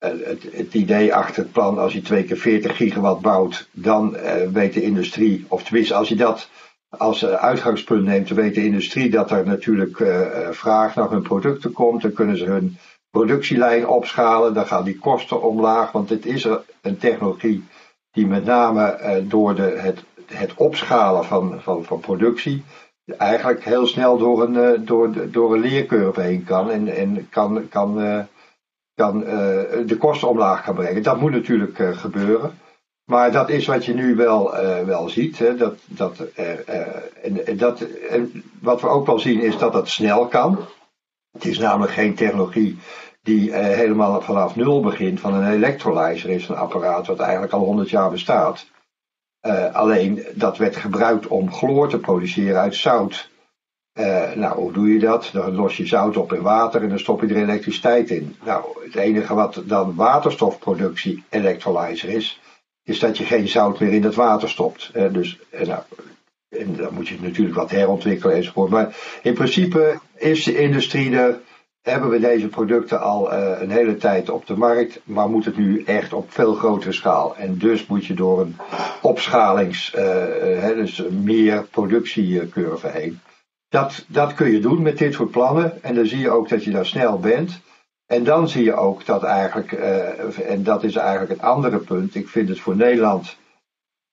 het, 0.01 0.43
het, 0.51 0.73
idee 0.73 1.15
achter 1.15 1.43
het 1.43 1.51
plan, 1.51 1.77
als 1.77 1.93
je 1.93 2.01
twee 2.01 2.23
keer 2.23 2.37
40 2.37 2.75
gigawatt 2.75 3.21
bouwt, 3.21 3.69
dan 3.71 4.17
weet 4.53 4.73
de 4.73 4.81
industrie, 4.81 5.45
of 5.47 5.63
tenminste 5.63 5.93
als 5.93 6.09
je 6.09 6.15
dat 6.15 6.49
als 6.97 7.25
uitgangspunt 7.25 8.03
neemt, 8.03 8.27
dan 8.27 8.37
weet 8.37 8.55
de 8.55 8.65
industrie 8.65 9.09
dat 9.09 9.31
er 9.31 9.45
natuurlijk 9.45 9.97
vraag 10.51 10.95
naar 10.95 11.09
hun 11.09 11.21
producten 11.21 11.71
komt. 11.71 12.01
Dan 12.01 12.13
kunnen 12.13 12.37
ze 12.37 12.45
hun 12.45 12.77
productielijn 13.09 13.87
opschalen, 13.87 14.53
dan 14.53 14.67
gaan 14.67 14.83
die 14.83 14.99
kosten 14.99 15.41
omlaag, 15.41 15.91
want 15.91 16.07
dit 16.07 16.25
is 16.25 16.47
een 16.81 16.97
technologie 16.97 17.63
die 18.11 18.27
met 18.27 18.45
name 18.45 18.97
door 19.27 19.55
de, 19.55 19.61
het, 19.77 20.03
het 20.25 20.53
opschalen 20.55 21.25
van, 21.25 21.61
van, 21.61 21.83
van 21.83 21.99
productie 21.99 22.63
eigenlijk 23.17 23.63
heel 23.63 23.87
snel 23.87 24.17
door 24.17 24.43
een, 24.43 24.85
door, 24.85 25.31
door 25.31 25.53
een 25.53 25.61
leercurve 25.61 26.21
heen 26.21 26.43
kan 26.43 26.71
en, 26.71 26.87
en 26.87 27.27
kan, 27.29 27.67
kan, 27.69 28.27
kan 29.01 29.19
de 29.85 29.97
kosten 29.99 30.27
omlaag 30.29 30.63
kan 30.63 30.75
brengen. 30.75 31.03
Dat 31.03 31.19
moet 31.19 31.31
natuurlijk 31.31 31.77
gebeuren. 31.91 32.59
Maar 33.05 33.31
dat 33.31 33.49
is 33.49 33.67
wat 33.67 33.85
je 33.85 33.93
nu 33.93 34.15
wel, 34.15 34.51
wel 34.85 35.09
ziet. 35.09 35.39
Hè, 35.39 35.55
dat, 35.55 35.75
dat, 35.85 36.19
en, 37.21 37.57
dat, 37.57 37.81
en 38.09 38.43
wat 38.61 38.81
we 38.81 38.87
ook 38.87 39.05
wel 39.05 39.19
zien 39.19 39.41
is 39.41 39.57
dat 39.57 39.73
dat 39.73 39.89
snel 39.89 40.27
kan. 40.27 40.57
Het 41.31 41.45
is 41.45 41.59
namelijk 41.59 41.93
geen 41.93 42.15
technologie 42.15 42.79
die 43.21 43.51
eh, 43.51 43.75
helemaal 43.75 44.21
vanaf 44.21 44.55
nul 44.55 44.81
begint. 44.81 45.19
Van 45.19 45.33
een 45.33 45.51
electrolyzer 45.51 46.29
is 46.29 46.47
een 46.47 46.55
apparaat 46.55 47.07
wat 47.07 47.19
eigenlijk 47.19 47.53
al 47.53 47.63
100 47.63 47.89
jaar 47.89 48.09
bestaat. 48.09 48.69
Alleen 49.71 50.25
dat 50.33 50.57
werd 50.57 50.75
gebruikt 50.75 51.27
om 51.27 51.51
chloor 51.51 51.89
te 51.89 51.99
produceren 51.99 52.61
uit 52.61 52.75
zout. 52.75 53.30
Uh, 53.93 54.31
nou, 54.33 54.55
hoe 54.55 54.71
doe 54.71 54.93
je 54.93 54.99
dat? 54.99 55.29
Dan 55.33 55.55
los 55.55 55.77
je 55.77 55.85
zout 55.85 56.17
op 56.17 56.33
in 56.33 56.41
water 56.41 56.81
en 56.81 56.89
dan 56.89 56.99
stop 56.99 57.21
je 57.21 57.27
er 57.27 57.41
elektriciteit 57.41 58.09
in. 58.09 58.35
Nou, 58.43 58.65
het 58.83 58.95
enige 58.95 59.33
wat 59.33 59.61
dan 59.65 59.95
waterstofproductie 59.95 61.23
electrolyzer 61.29 62.09
is, 62.09 62.41
is 62.83 62.99
dat 62.99 63.17
je 63.17 63.23
geen 63.23 63.47
zout 63.47 63.79
meer 63.79 63.93
in 63.93 64.03
het 64.03 64.15
water 64.15 64.49
stopt. 64.49 64.91
Uh, 64.95 65.13
dus, 65.13 65.39
nou, 65.51 65.81
en 66.49 66.75
dan 66.75 66.93
moet 66.93 67.07
je 67.07 67.17
natuurlijk 67.21 67.55
wat 67.55 67.71
herontwikkelen 67.71 68.35
enzovoort. 68.35 68.69
Maar 68.69 68.95
in 69.21 69.33
principe 69.33 69.99
is 70.15 70.43
de 70.43 70.57
industrie 70.57 71.15
er 71.15 71.39
hebben 71.81 72.09
we 72.09 72.19
deze 72.19 72.47
producten 72.47 73.01
al 73.01 73.33
een 73.33 73.69
hele 73.69 73.97
tijd 73.97 74.29
op 74.29 74.47
de 74.47 74.57
markt, 74.57 74.99
maar 75.03 75.29
moet 75.29 75.45
het 75.45 75.57
nu 75.57 75.83
echt 75.83 76.13
op 76.13 76.31
veel 76.31 76.53
grotere 76.53 76.91
schaal. 76.91 77.35
En 77.35 77.57
dus 77.57 77.85
moet 77.85 78.05
je 78.05 78.13
door 78.13 78.41
een 78.41 78.55
opschalings, 79.01 79.91
dus 80.75 81.03
meer 81.09 81.63
productiecurve 81.71 82.87
heen. 82.87 83.19
Dat, 83.71 84.05
dat 84.07 84.33
kun 84.33 84.51
je 84.51 84.59
doen 84.59 84.81
met 84.81 84.97
dit 84.97 85.13
soort 85.13 85.31
plannen 85.31 85.83
en 85.83 85.95
dan 85.95 86.05
zie 86.05 86.19
je 86.19 86.29
ook 86.29 86.49
dat 86.49 86.63
je 86.63 86.71
daar 86.71 86.85
snel 86.85 87.19
bent. 87.19 87.61
En 88.05 88.23
dan 88.23 88.49
zie 88.49 88.63
je 88.63 88.73
ook 88.73 89.05
dat 89.05 89.23
eigenlijk, 89.23 89.71
en 90.45 90.63
dat 90.63 90.83
is 90.83 90.95
eigenlijk 90.95 91.31
het 91.31 91.41
andere 91.41 91.77
punt, 91.77 92.15
ik 92.15 92.27
vind 92.27 92.49
het 92.49 92.59
voor 92.59 92.75
Nederland 92.75 93.37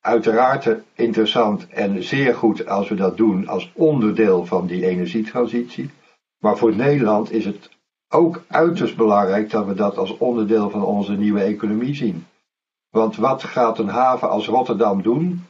uiteraard 0.01 0.69
interessant 0.95 1.69
en 1.69 2.03
zeer 2.03 2.35
goed 2.35 2.67
als 2.67 2.89
we 2.89 2.95
dat 2.95 3.17
doen 3.17 3.49
als 3.49 3.71
onderdeel 3.75 4.47
van 4.47 4.67
die 4.67 4.87
energietransitie. 4.87 5.91
Maar 6.39 6.57
voor 6.57 6.77
Nederland 6.77 7.33
is 7.33 7.45
het 7.45 7.69
ook 8.09 8.45
uiterst 8.49 8.97
belangrijk 8.97 9.51
dat 9.51 9.67
we 9.67 9.75
dat 9.75 9.97
als 9.97 10.17
onderdeel 10.19 10.71
van 10.71 10.85
onze 10.85 11.13
nieuwe 11.13 11.43
economie 11.43 11.95
zien. 11.95 12.27
Want 12.91 13.17
wat 13.17 13.43
gaat 13.43 13.79
een 13.79 13.89
haven 13.89 14.31
als 14.31 14.47
Rotterdam 14.47 15.03
doen 15.03 15.48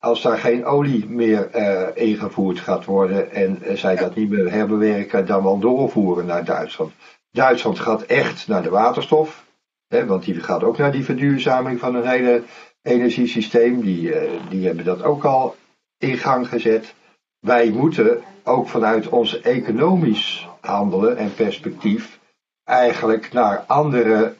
als 0.00 0.22
daar 0.22 0.38
geen 0.38 0.64
olie 0.64 1.08
meer 1.08 1.50
uh, 1.54 1.86
ingevoerd 1.94 2.60
gaat 2.60 2.84
worden 2.84 3.32
en 3.32 3.58
uh, 3.62 3.76
zij 3.76 3.96
dat 3.96 4.14
niet 4.14 4.30
meer 4.30 4.50
herbewerken, 4.50 5.26
dan 5.26 5.42
wel 5.42 5.58
doorvoeren 5.58 6.26
naar 6.26 6.44
Duitsland? 6.44 6.92
Duitsland 7.30 7.78
gaat 7.78 8.02
echt 8.02 8.48
naar 8.48 8.62
de 8.62 8.70
waterstof, 8.70 9.46
hè, 9.88 10.06
want 10.06 10.24
die 10.24 10.40
gaat 10.40 10.64
ook 10.64 10.78
naar 10.78 10.92
die 10.92 11.04
verduurzaming 11.04 11.78
van 11.78 11.94
een 11.94 12.08
hele 12.08 12.42
energiesysteem. 12.82 13.80
Die, 13.80 14.08
uh, 14.08 14.30
die 14.48 14.66
hebben 14.66 14.84
dat 14.84 15.02
ook 15.02 15.24
al 15.24 15.56
in 15.98 16.16
gang 16.16 16.48
gezet. 16.48 16.94
Wij 17.38 17.70
moeten 17.70 18.22
ook 18.44 18.68
vanuit 18.68 19.08
ons 19.08 19.40
economisch 19.40 20.48
handelen 20.60 21.16
en 21.16 21.34
perspectief 21.34 22.18
eigenlijk 22.64 23.32
naar 23.32 23.64
andere 23.66 24.34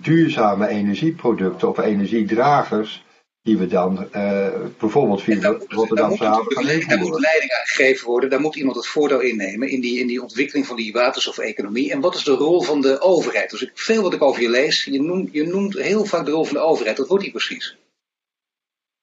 duurzame 0.00 0.68
energieproducten 0.68 1.68
of 1.68 1.78
energiedragers 1.78 3.04
die 3.42 3.58
we 3.58 3.66
dan 3.66 4.08
uh, 4.14 4.48
bijvoorbeeld 4.78 5.22
via 5.22 5.56
Rotterdamse 5.68 6.24
haven 6.24 6.52
gaan 6.52 6.88
Daar 6.88 6.98
moet 6.98 7.20
leiding 7.20 7.52
aan 7.52 7.66
gegeven 7.66 8.06
worden, 8.06 8.30
daar 8.30 8.40
moet 8.40 8.56
iemand 8.56 8.76
het 8.76 8.86
voordeel 8.86 9.20
innemen 9.20 9.68
in 9.68 9.80
die, 9.80 10.00
in 10.00 10.06
die 10.06 10.22
ontwikkeling 10.22 10.66
van 10.66 10.76
die 10.76 10.92
waterstof-economie. 10.92 11.92
En 11.92 12.00
wat 12.00 12.14
is 12.14 12.24
de 12.24 12.32
rol 12.32 12.62
van 12.62 12.80
de 12.80 13.00
overheid? 13.00 13.50
Dus 13.50 13.70
veel 13.74 14.02
wat 14.02 14.14
ik 14.14 14.22
over 14.22 14.42
je 14.42 14.50
lees, 14.50 14.84
je 14.84 15.02
noemt, 15.02 15.28
je 15.32 15.46
noemt 15.46 15.78
heel 15.78 16.04
vaak 16.04 16.24
de 16.24 16.30
rol 16.30 16.44
van 16.44 16.54
de 16.54 16.62
overheid. 16.62 16.98
Wat 16.98 17.08
wordt 17.08 17.22
die 17.22 17.32
precies? 17.32 17.76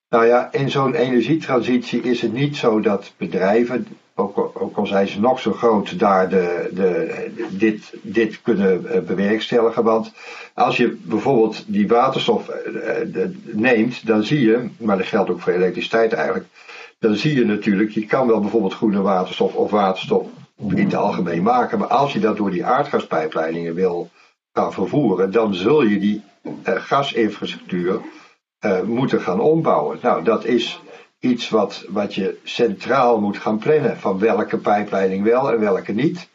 Nou 0.10 0.26
ja, 0.26 0.52
in 0.52 0.70
zo'n 0.70 0.96
energietransitie 0.96 2.02
is 2.02 2.22
het 2.22 2.34
niet 2.34 2.56
zo 2.56 2.80
dat 2.80 3.14
bedrijven 3.18 3.88
ook, 4.20 4.52
ook 4.54 4.78
al 4.78 4.86
zijn 4.86 5.08
ze 5.08 5.20
nog 5.20 5.40
zo 5.40 5.54
groot, 5.54 6.00
daar 6.00 6.30
de, 6.30 6.70
de, 6.74 7.48
dit, 7.50 7.94
dit 8.02 8.42
kunnen 8.42 8.92
eh, 8.92 9.02
bewerkstelligen. 9.02 9.84
Want 9.84 10.12
als 10.54 10.78
je 10.78 10.98
bijvoorbeeld 11.02 11.64
die 11.68 11.88
waterstof 11.88 12.50
eh, 12.50 13.26
neemt, 13.44 14.08
dan 14.08 14.24
zie 14.24 14.42
je, 14.42 14.70
maar 14.78 14.98
dat 14.98 15.06
geldt 15.06 15.30
ook 15.30 15.42
voor 15.42 15.54
elektriciteit 15.54 16.14
eigenlijk, 16.14 16.46
dan 17.00 17.16
zie 17.16 17.36
je 17.36 17.46
natuurlijk, 17.46 17.92
je 17.92 18.06
kan 18.06 18.28
wel 18.28 18.40
bijvoorbeeld 18.40 18.74
groene 18.74 19.02
waterstof 19.02 19.56
of 19.56 19.72
waterstof 19.72 20.28
in 20.58 20.86
het 20.86 20.96
algemeen 20.96 21.44
maken, 21.44 21.80
maar 21.80 21.88
als 21.88 22.14
je 22.14 22.20
dat 22.20 22.38
door 22.38 22.52
die 22.52 22.66
aardgaspijpleidingen 22.66 23.74
wil 23.74 24.10
gaan 24.54 24.74
vervoeren, 24.74 25.32
dan 25.32 25.54
zul 25.54 25.84
je 25.84 26.00
die 26.00 26.24
gasinfrastructuur 26.64 28.00
moeten 28.86 29.22
gaan 29.22 29.40
ombouwen. 29.40 30.00
Nou, 30.02 30.24
dat 30.24 30.46
is 30.46 30.82
iets 31.20 31.50
wat, 31.50 31.86
wat 31.90 32.16
je 32.16 32.38
centraal 32.44 33.20
moet 33.20 33.38
gaan 33.38 33.58
plannen. 33.58 33.98
Van 33.98 34.20
welke 34.20 34.58
pijpleiding 34.58 35.24
wel 35.24 35.52
en 35.52 35.60
welke 35.60 35.92
niet. 35.92 36.30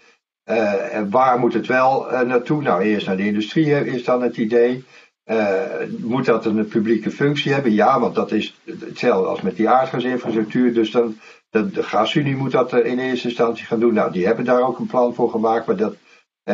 Uh, 0.50 0.94
en 0.94 1.10
waar 1.10 1.38
moet 1.38 1.54
het 1.54 1.66
wel 1.66 2.12
uh, 2.12 2.20
naartoe? 2.20 2.62
Nou, 2.62 2.82
eerst 2.82 3.06
naar 3.06 3.16
de 3.16 3.26
industrie 3.26 3.84
is 3.86 4.04
dan 4.04 4.22
het 4.22 4.36
idee. 4.36 4.84
Uh, 5.30 5.62
moet 5.98 6.24
dat 6.24 6.44
een 6.44 6.68
publieke 6.68 7.10
functie 7.10 7.52
hebben? 7.52 7.72
Ja, 7.72 8.00
want 8.00 8.14
dat 8.14 8.32
is 8.32 8.60
hetzelfde 8.64 9.28
als 9.28 9.40
met 9.40 9.56
die 9.56 9.68
aardgasinfrastructuur. 9.68 10.74
Dus 10.74 10.90
dan, 10.90 11.18
de, 11.50 11.70
de 11.70 11.82
gasunie 11.82 12.36
moet 12.36 12.50
dat 12.50 12.72
in 12.72 12.98
eerste 12.98 13.28
instantie 13.28 13.64
gaan 13.64 13.80
doen. 13.80 13.94
Nou, 13.94 14.12
die 14.12 14.26
hebben 14.26 14.44
daar 14.44 14.62
ook 14.62 14.78
een 14.78 14.86
plan 14.86 15.14
voor 15.14 15.30
gemaakt. 15.30 15.66
Maar 15.66 15.76
dat, 15.76 15.96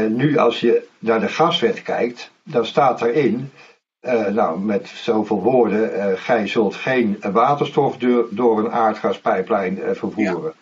nu 0.09 0.37
als 0.37 0.61
je 0.61 0.87
naar 0.99 1.21
de 1.21 1.29
gaswet 1.29 1.83
kijkt, 1.83 2.31
dan 2.43 2.67
staat 2.67 3.03
erin 3.03 3.51
uh, 4.01 4.27
nou, 4.27 4.61
met 4.61 4.89
zoveel 4.89 5.43
woorden, 5.43 5.97
uh, 5.97 6.13
gij 6.15 6.47
zult 6.47 6.75
geen 6.75 7.19
waterstof 7.33 7.97
door, 7.97 8.27
door 8.31 8.59
een 8.59 8.71
aardgaspijplijn 8.71 9.79
uh, 9.79 9.91
vervoeren. 9.91 10.43
Ja. 10.43 10.53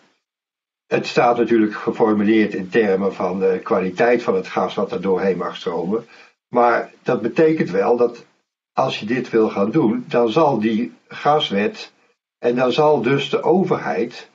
Het 0.87 1.07
staat 1.07 1.37
natuurlijk 1.37 1.73
geformuleerd 1.73 2.53
in 2.53 2.69
termen 2.69 3.13
van 3.13 3.39
de 3.39 3.59
kwaliteit 3.63 4.23
van 4.23 4.35
het 4.35 4.47
gas 4.47 4.75
wat 4.75 4.91
er 4.91 5.01
doorheen 5.01 5.37
mag 5.37 5.55
stromen. 5.55 6.07
Maar 6.47 6.93
dat 7.03 7.21
betekent 7.21 7.69
wel 7.69 7.97
dat 7.97 8.25
als 8.73 8.99
je 8.99 9.05
dit 9.05 9.29
wil 9.29 9.49
gaan 9.49 9.71
doen, 9.71 10.05
dan 10.07 10.29
zal 10.29 10.59
die 10.59 10.93
gaswet 11.07 11.93
en 12.37 12.55
dan 12.55 12.71
zal 12.71 13.01
dus 13.01 13.29
de 13.29 13.43
overheid 13.43 14.29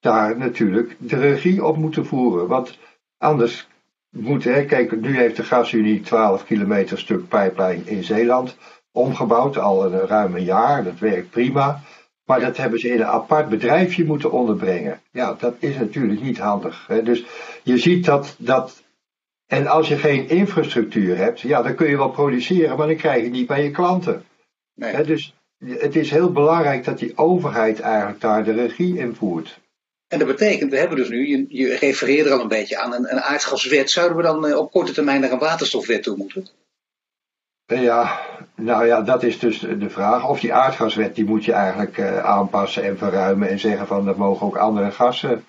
daar 0.00 0.38
natuurlijk 0.38 0.96
de 0.98 1.16
regie 1.16 1.64
op 1.64 1.76
moeten 1.76 2.06
voeren. 2.06 2.46
Want 2.48 2.78
anders 3.18 3.68
moeten, 4.20 4.54
hè, 4.54 4.64
kijk, 4.64 5.00
nu 5.00 5.16
heeft 5.16 5.36
de 5.36 5.42
gasunie 5.42 6.00
12 6.00 6.44
kilometer 6.44 6.98
stuk 6.98 7.28
pijplijn 7.28 7.86
in 7.86 8.04
Zeeland 8.04 8.56
omgebouwd, 8.96 9.58
al 9.58 9.84
een 9.84 10.06
ruim 10.06 10.34
een 10.34 10.44
jaar. 10.44 10.84
Dat 10.84 10.98
werkt 10.98 11.30
prima. 11.30 11.80
Maar 12.24 12.40
dat 12.40 12.56
hebben 12.56 12.80
ze 12.80 12.88
in 12.88 13.00
een 13.00 13.06
apart 13.06 13.48
bedrijfje 13.48 14.04
moeten 14.04 14.32
onderbrengen. 14.32 15.00
Ja, 15.10 15.36
dat 15.38 15.54
is 15.58 15.76
natuurlijk 15.76 16.20
niet 16.20 16.38
handig. 16.38 16.84
Hè. 16.86 17.02
Dus 17.02 17.24
je 17.62 17.78
ziet 17.78 18.04
dat, 18.04 18.36
dat. 18.38 18.82
En 19.46 19.66
als 19.66 19.88
je 19.88 19.96
geen 19.96 20.28
infrastructuur 20.28 21.16
hebt, 21.16 21.40
ja, 21.40 21.62
dan 21.62 21.74
kun 21.74 21.88
je 21.88 21.96
wel 21.96 22.10
produceren, 22.10 22.76
maar 22.76 22.86
dan 22.86 22.96
krijg 22.96 23.16
je 23.16 23.22
het 23.22 23.32
niet 23.32 23.46
bij 23.46 23.62
je 23.62 23.70
klanten. 23.70 24.24
Nee. 24.74 24.94
Hè, 24.94 25.04
dus 25.04 25.34
het 25.64 25.96
is 25.96 26.10
heel 26.10 26.32
belangrijk 26.32 26.84
dat 26.84 26.98
die 26.98 27.18
overheid 27.18 27.80
eigenlijk 27.80 28.20
daar 28.20 28.44
de 28.44 28.52
regie 28.52 28.98
in 28.98 29.14
voert. 29.14 29.60
En 30.08 30.18
dat 30.18 30.28
betekent, 30.28 30.70
we 30.70 30.78
hebben 30.78 30.96
dus 30.96 31.08
nu, 31.08 31.28
je, 31.28 31.44
je 31.48 31.76
refereerde 31.76 32.28
er 32.28 32.34
al 32.34 32.42
een 32.42 32.48
beetje 32.48 32.78
aan, 32.78 32.92
een, 32.92 33.12
een 33.12 33.20
aardgaswet. 33.20 33.90
Zouden 33.90 34.16
we 34.16 34.22
dan 34.22 34.46
eh, 34.46 34.58
op 34.58 34.70
korte 34.70 34.92
termijn 34.92 35.20
naar 35.20 35.32
een 35.32 35.38
waterstofwet 35.38 36.02
toe 36.02 36.16
moeten? 36.16 36.46
Ja, 37.66 38.20
nou 38.54 38.86
ja, 38.86 39.02
dat 39.02 39.22
is 39.22 39.38
dus 39.38 39.58
de 39.58 39.90
vraag. 39.90 40.28
Of 40.28 40.40
die 40.40 40.52
aardgaswet, 40.52 41.14
die 41.14 41.24
moet 41.24 41.44
je 41.44 41.52
eigenlijk 41.52 41.98
uh, 41.98 42.24
aanpassen 42.24 42.84
en 42.84 42.98
verruimen 42.98 43.48
en 43.48 43.58
zeggen 43.58 43.86
van 43.86 44.08
er 44.08 44.18
mogen 44.18 44.46
ook 44.46 44.56
andere 44.56 44.90
gassen 44.90 45.44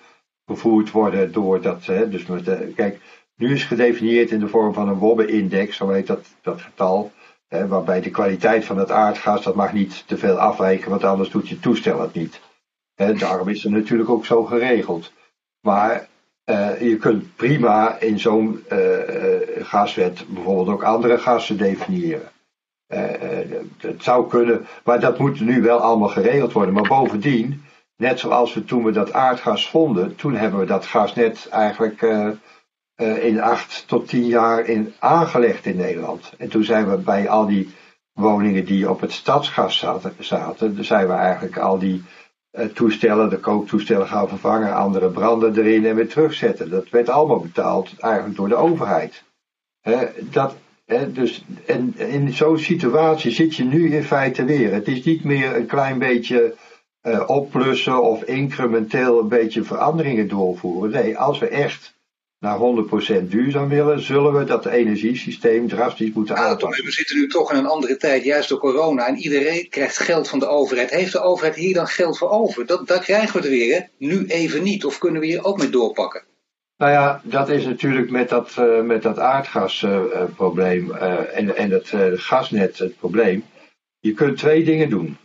vervoerd 0.45 0.91
worden 0.91 1.31
door 1.31 1.61
dat. 1.61 1.85
Hè, 1.85 2.09
dus 2.09 2.25
met, 2.25 2.73
kijk, 2.75 2.99
nu 3.35 3.53
is 3.53 3.63
gedefinieerd 3.63 4.31
in 4.31 4.39
de 4.39 4.47
vorm 4.47 4.73
van 4.73 4.87
een 4.87 4.97
Wobbe-index, 4.97 5.77
zo 5.77 5.89
heet 5.89 6.07
dat, 6.07 6.25
dat 6.41 6.61
getal. 6.61 7.11
waarbij 7.47 8.01
de 8.01 8.09
kwaliteit 8.09 8.65
van 8.65 8.77
het 8.77 8.91
aardgas, 8.91 9.43
dat 9.43 9.55
mag 9.55 9.73
niet 9.73 10.07
te 10.07 10.17
veel 10.17 10.37
afwijken, 10.37 10.89
want 10.89 11.03
anders 11.03 11.29
doet 11.29 11.49
je 11.49 11.59
toestel 11.59 12.01
het 12.01 12.13
niet. 12.13 12.39
Daarom 12.97 13.47
is 13.47 13.63
het 13.63 13.71
natuurlijk 13.71 14.09
ook 14.09 14.25
zo 14.25 14.43
geregeld. 14.43 15.11
Maar 15.61 16.07
uh, 16.45 16.81
je 16.81 16.97
kunt 16.97 17.35
prima 17.35 17.99
in 17.99 18.19
zo'n 18.19 18.65
uh, 18.71 18.77
gaswet 19.59 20.25
bijvoorbeeld 20.27 20.67
ook 20.67 20.83
andere 20.83 21.17
gassen 21.17 21.57
definiëren. 21.57 22.31
dat 23.77 24.03
zou 24.03 24.29
kunnen, 24.29 24.65
maar 24.83 24.99
dat 24.99 25.19
moet 25.19 25.39
nu 25.39 25.61
wel 25.61 25.79
allemaal 25.79 26.09
geregeld 26.09 26.51
worden. 26.51 26.73
Maar 26.73 26.87
bovendien, 26.87 27.63
net 27.95 28.19
zoals 28.19 28.53
we 28.53 28.65
toen 28.65 28.83
we 28.83 28.91
dat 28.91 29.13
aardgas 29.13 29.69
vonden, 29.69 30.15
toen 30.15 30.35
hebben 30.35 30.59
we 30.59 30.65
dat 30.65 30.85
gas 30.85 31.15
net 31.15 31.47
eigenlijk 31.51 32.01
in 33.21 33.41
acht 33.41 33.87
tot 33.87 34.07
tien 34.07 34.25
jaar 34.25 34.65
in, 34.65 34.93
aangelegd 34.99 35.65
in 35.65 35.77
Nederland. 35.77 36.33
En 36.37 36.49
toen 36.49 36.63
zijn 36.63 36.89
we 36.89 36.97
bij 36.97 37.29
al 37.29 37.45
die 37.45 37.75
woningen 38.13 38.65
die 38.65 38.89
op 38.89 39.01
het 39.01 39.11
stadsgas 39.11 39.77
zaten, 39.77 40.15
zaten 40.19 40.85
zijn 40.85 41.07
we 41.07 41.13
eigenlijk 41.13 41.57
al 41.57 41.79
die 41.79 42.03
eh, 42.03 42.16
toestellen, 42.73 43.29
de 43.29 43.37
kooktoestellen 43.37 44.07
gaan 44.07 44.27
vervangen, 44.27 44.75
andere 44.75 45.09
branden 45.09 45.57
erin 45.57 45.85
en 45.85 45.95
weer 45.95 46.07
terugzetten. 46.07 46.69
Dat 46.69 46.89
werd 46.89 47.09
allemaal 47.09 47.39
betaald 47.39 47.93
eigenlijk 47.99 48.35
door 48.35 48.49
de 48.49 48.55
overheid. 48.55 49.23
dat, 50.31 50.55
dus, 51.13 51.45
en 51.65 51.93
in 51.97 52.33
zo'n 52.33 52.59
situatie 52.59 53.31
zit 53.31 53.55
je 53.55 53.63
nu 53.63 53.93
in 53.95 54.03
feite 54.03 54.45
weer. 54.45 54.73
Het 54.73 54.87
is 54.87 55.03
niet 55.03 55.23
meer 55.23 55.55
een 55.55 55.65
klein 55.65 55.99
beetje 55.99 56.55
uh, 57.03 57.23
oplussen 57.27 58.03
of 58.03 58.23
incrementeel 58.23 59.19
een 59.19 59.27
beetje 59.27 59.63
veranderingen 59.63 60.27
doorvoeren. 60.27 60.91
Nee, 60.91 61.17
als 61.17 61.39
we 61.39 61.47
echt 61.47 61.96
naar 62.39 62.57
100% 63.21 63.27
duurzaam 63.27 63.69
willen, 63.69 64.01
zullen 64.01 64.33
we 64.33 64.43
dat 64.43 64.65
energiesysteem 64.65 65.67
drastisch 65.67 66.13
moeten 66.13 66.35
aanpassen. 66.35 66.85
we 66.85 66.91
zitten 66.91 67.17
nu 67.17 67.27
toch 67.27 67.51
in 67.51 67.57
een 67.57 67.65
andere 67.65 67.97
tijd, 67.97 68.23
juist 68.23 68.49
door 68.49 68.59
corona, 68.59 69.07
en 69.07 69.15
iedereen 69.15 69.69
krijgt 69.69 69.97
geld 69.97 70.27
van 70.27 70.39
de 70.39 70.47
overheid. 70.47 70.89
Heeft 70.89 71.11
de 71.11 71.21
overheid 71.21 71.55
hier 71.55 71.73
dan 71.73 71.87
geld 71.87 72.17
voor 72.17 72.29
over? 72.29 72.65
Dat, 72.65 72.87
dat 72.87 73.03
krijgen 73.03 73.41
we 73.41 73.45
er 73.47 73.53
weer, 73.53 73.89
nu 73.97 74.25
even 74.25 74.63
niet. 74.63 74.85
Of 74.85 74.97
kunnen 74.97 75.21
we 75.21 75.27
hier 75.27 75.45
ook 75.45 75.57
mee 75.57 75.69
doorpakken? 75.69 76.23
Nou 76.77 76.91
ja, 76.91 77.21
dat 77.23 77.49
is 77.49 77.65
natuurlijk 77.65 78.09
met 78.09 78.29
dat, 78.29 78.55
uh, 78.59 78.81
met 78.81 79.01
dat 79.01 79.19
aardgasprobleem 79.19 80.91
uh, 80.91 81.01
uh, 81.01 81.37
en, 81.37 81.55
en 81.55 81.71
het 81.71 81.93
gasnet 82.19 82.77
het 82.77 82.97
probleem. 82.97 83.45
Je 83.99 84.13
kunt 84.13 84.37
twee 84.37 84.63
dingen 84.63 84.89
doen. 84.89 85.17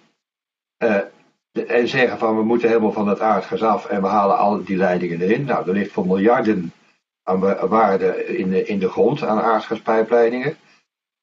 en 1.53 1.89
zeggen 1.89 2.19
van 2.19 2.37
we 2.37 2.43
moeten 2.43 2.69
helemaal 2.69 2.93
van 2.93 3.07
dat 3.07 3.21
aardgas 3.21 3.63
af 3.63 3.87
en 3.87 4.03
we 4.03 4.09
halen 4.09 4.39
al 4.39 4.65
die 4.65 4.77
leidingen 4.77 5.21
erin. 5.21 5.45
Nou, 5.45 5.69
er 5.69 5.75
ligt 5.75 5.93
voor 5.93 6.07
miljarden 6.07 6.73
aan 7.23 7.69
waarde 7.69 8.27
in 8.37 8.51
de, 8.51 8.65
in 8.65 8.79
de 8.79 8.89
grond 8.89 9.23
aan 9.23 9.41
aardgaspijpleidingen. 9.41 10.57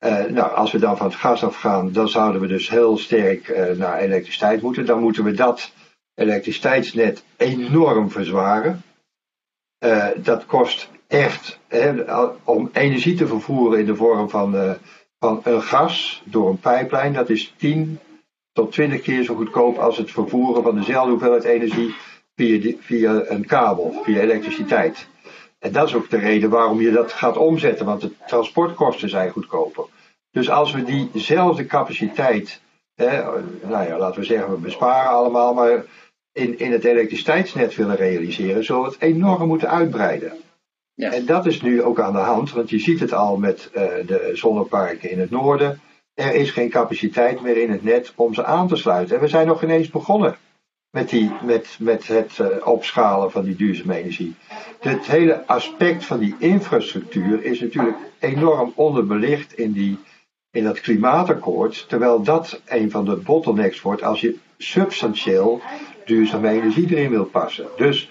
Uh, 0.05 0.25
nou, 0.25 0.55
als 0.55 0.71
we 0.71 0.79
dan 0.79 0.97
van 0.97 1.05
het 1.05 1.15
gas 1.15 1.43
afgaan, 1.43 1.91
dan 1.91 2.09
zouden 2.09 2.41
we 2.41 2.47
dus 2.47 2.69
heel 2.69 2.97
sterk 2.97 3.47
uh, 3.47 3.77
naar 3.77 3.99
elektriciteit 3.99 4.61
moeten. 4.61 4.85
Dan 4.85 4.99
moeten 4.99 5.23
we 5.23 5.31
dat 5.31 5.71
elektriciteitsnet 6.13 7.23
enorm 7.37 8.11
verzwaren. 8.11 8.81
Uh, 9.85 10.07
dat 10.17 10.45
kost 10.45 10.89
echt, 11.07 11.59
hè, 11.67 12.03
om 12.43 12.69
energie 12.73 13.15
te 13.15 13.27
vervoeren 13.27 13.79
in 13.79 13.85
de 13.85 13.95
vorm 13.95 14.29
van, 14.29 14.77
van 15.19 15.41
een 15.43 15.61
gas 15.61 16.21
door 16.25 16.49
een 16.49 16.59
pijplijn, 16.59 17.13
dat 17.13 17.29
is 17.29 17.53
10 17.57 17.99
tot 18.51 18.71
20 18.71 19.01
keer 19.01 19.23
zo 19.23 19.35
goedkoop 19.35 19.77
als 19.77 19.97
het 19.97 20.11
vervoeren 20.11 20.63
van 20.63 20.75
dezelfde 20.75 21.11
hoeveelheid 21.11 21.43
energie 21.43 21.95
via, 22.35 22.73
via 22.79 23.23
een 23.27 23.45
kabel, 23.45 24.01
via 24.03 24.19
elektriciteit. 24.19 25.07
En 25.59 25.71
dat 25.71 25.87
is 25.87 25.95
ook 25.95 26.09
de 26.09 26.17
reden 26.17 26.49
waarom 26.49 26.81
je 26.81 26.91
dat 26.91 27.11
gaat 27.11 27.37
omzetten, 27.37 27.85
want 27.85 28.01
de 28.01 28.11
transportkosten 28.27 29.09
zijn 29.09 29.31
goedkoper. 29.31 29.85
Dus 30.31 30.49
als 30.49 30.71
we 30.71 31.09
diezelfde 31.11 31.65
capaciteit, 31.65 32.61
hè, 32.95 33.23
nou 33.67 33.87
ja, 33.87 33.97
laten 33.97 34.19
we 34.19 34.25
zeggen, 34.25 34.51
we 34.51 34.57
besparen 34.57 35.11
allemaal, 35.11 35.53
maar 35.53 35.85
in, 36.31 36.59
in 36.59 36.71
het 36.71 36.83
elektriciteitsnet 36.83 37.75
willen 37.75 37.95
realiseren, 37.95 38.63
zullen 38.63 38.81
we 38.81 38.87
het 38.87 39.01
enorm 39.01 39.47
moeten 39.47 39.69
uitbreiden. 39.69 40.33
Ja. 40.93 41.11
En 41.11 41.25
dat 41.25 41.45
is 41.45 41.61
nu 41.61 41.83
ook 41.83 41.99
aan 41.99 42.13
de 42.13 42.19
hand, 42.19 42.51
want 42.51 42.69
je 42.69 42.79
ziet 42.79 42.99
het 42.99 43.13
al 43.13 43.37
met 43.37 43.69
uh, 43.75 43.83
de 44.05 44.31
zonneparken 44.33 45.11
in 45.11 45.19
het 45.19 45.29
noorden. 45.29 45.81
Er 46.13 46.35
is 46.35 46.51
geen 46.51 46.69
capaciteit 46.69 47.41
meer 47.41 47.57
in 47.57 47.71
het 47.71 47.83
net 47.83 48.13
om 48.15 48.33
ze 48.33 48.45
aan 48.45 48.67
te 48.67 48.75
sluiten. 48.75 49.15
En 49.15 49.21
we 49.21 49.27
zijn 49.27 49.47
nog 49.47 49.63
ineens 49.63 49.89
begonnen 49.89 50.37
met, 50.91 51.09
die, 51.09 51.31
met, 51.43 51.77
met 51.79 52.07
het 52.07 52.37
uh, 52.37 52.47
opschalen 52.67 53.31
van 53.31 53.43
die 53.43 53.55
duurzame 53.55 53.95
energie. 53.95 54.35
Het 54.79 55.05
hele 55.05 55.47
aspect 55.47 56.05
van 56.05 56.19
die 56.19 56.35
infrastructuur 56.39 57.43
is 57.43 57.59
natuurlijk 57.59 57.97
enorm 58.19 58.71
onderbelicht 58.75 59.53
in, 59.53 59.71
die, 59.71 59.97
in 60.51 60.63
dat 60.63 60.81
klimaatakkoord, 60.81 61.85
terwijl 61.89 62.21
dat 62.21 62.61
een 62.65 62.91
van 62.91 63.05
de 63.05 63.15
bottlenecks 63.15 63.81
wordt 63.81 64.03
als 64.03 64.21
je 64.21 64.37
substantieel 64.57 65.61
duurzame 66.05 66.49
energie 66.49 66.89
erin 66.89 67.09
wil 67.09 67.25
passen. 67.25 67.67
Dus 67.77 68.09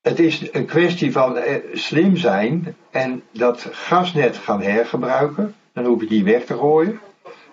het 0.00 0.18
is 0.18 0.52
een 0.52 0.66
kwestie 0.66 1.12
van 1.12 1.36
eh, 1.36 1.54
slim 1.72 2.16
zijn 2.16 2.76
en 2.90 3.22
dat 3.30 3.68
gasnet 3.70 4.36
gaan 4.36 4.62
hergebruiken. 4.62 5.54
Dan 5.72 5.84
hoef 5.84 6.00
je 6.00 6.06
die 6.06 6.24
weg 6.24 6.44
te 6.44 6.56
gooien. 6.56 7.00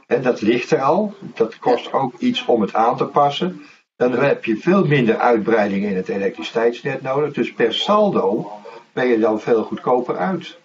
En 0.08 0.22
dat 0.22 0.42
ligt 0.42 0.72
er 0.72 0.82
al. 0.82 1.14
Dat 1.34 1.60
kost 1.60 1.94
ook 1.94 2.20
iets 2.20 2.46
om 2.46 2.62
het 2.62 2.74
aan 2.74 2.98
te 2.98 3.06
passen 3.06 3.62
dan 4.10 4.24
heb 4.24 4.46
je 4.46 4.58
veel 4.58 4.86
minder 4.86 5.18
uitbreiding 5.18 5.86
in 5.86 5.96
het 5.96 6.10
elektriciteitsnet 6.10 7.02
nodig. 7.02 7.34
Dus 7.34 7.54
per 7.54 7.74
saldo 7.74 8.52
ben 8.94 9.08
je 9.08 9.20
dan 9.20 9.42
veel 9.42 9.64
goedkoper 9.64 10.18
uit. 10.18 10.60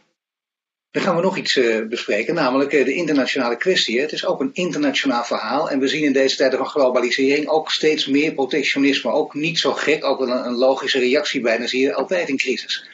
Dan 0.91 1.03
gaan 1.03 1.17
we 1.17 1.23
nog 1.23 1.37
iets 1.37 1.57
uh, 1.57 1.89
bespreken, 1.89 2.35
namelijk 2.35 2.73
uh, 2.73 2.85
de 2.85 2.95
internationale 2.95 3.57
kwestie. 3.57 4.01
Het 4.01 4.13
is 4.13 4.27
ook 4.27 4.41
een 4.41 4.51
internationaal 4.53 5.25
verhaal 5.25 5.71
en 5.71 5.79
we 5.79 5.89
zien 5.89 6.05
in 6.05 6.13
deze 6.13 6.37
tijden 6.37 6.59
van 6.59 6.67
globalisering 6.67 7.49
ook 7.49 7.71
steeds 7.71 8.07
meer 8.07 8.33
protectionisme. 8.35 9.11
Ook 9.11 9.35
niet 9.35 9.59
zo 9.59 9.73
gek, 9.73 10.05
ook 10.05 10.21
een, 10.21 10.47
een 10.47 10.57
logische 10.57 10.99
reactie 10.99 11.41
bijna 11.41 11.67
zie 11.67 11.81
je 11.81 11.95
altijd 11.95 12.29
in 12.29 12.37
crisis. 12.37 12.89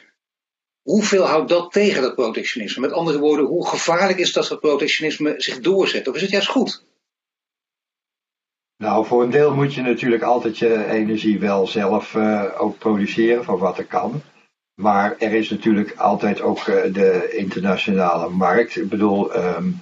Hoeveel 0.81 1.23
houdt 1.23 1.49
dat 1.49 1.71
tegen, 1.71 2.01
dat 2.01 2.15
protectionisme? 2.15 2.81
Met 2.81 2.91
andere 2.91 3.19
woorden, 3.19 3.45
hoe 3.45 3.67
gevaarlijk 3.67 4.19
is 4.19 4.33
dat 4.33 4.47
dat 4.47 4.59
protectionisme 4.59 5.33
zich 5.37 5.59
doorzet? 5.59 6.07
Of 6.07 6.15
is 6.15 6.21
het 6.21 6.31
juist 6.31 6.47
goed? 6.47 6.83
Nou, 8.83 9.05
voor 9.05 9.23
een 9.23 9.29
deel 9.29 9.55
moet 9.55 9.73
je 9.73 9.81
natuurlijk 9.81 10.23
altijd 10.23 10.57
je 10.57 10.85
energie 10.85 11.39
wel 11.39 11.67
zelf 11.67 12.13
uh, 12.13 12.43
ook 12.57 12.77
produceren 12.77 13.43
van 13.43 13.57
wat 13.57 13.77
er 13.77 13.85
kan. 13.85 14.21
Maar 14.81 15.15
er 15.17 15.33
is 15.33 15.49
natuurlijk 15.49 15.97
altijd 15.97 16.41
ook 16.41 16.57
uh, 16.57 16.93
de 16.93 17.33
internationale 17.35 18.29
markt. 18.29 18.75
Ik 18.75 18.89
bedoel, 18.89 19.35
um, 19.35 19.81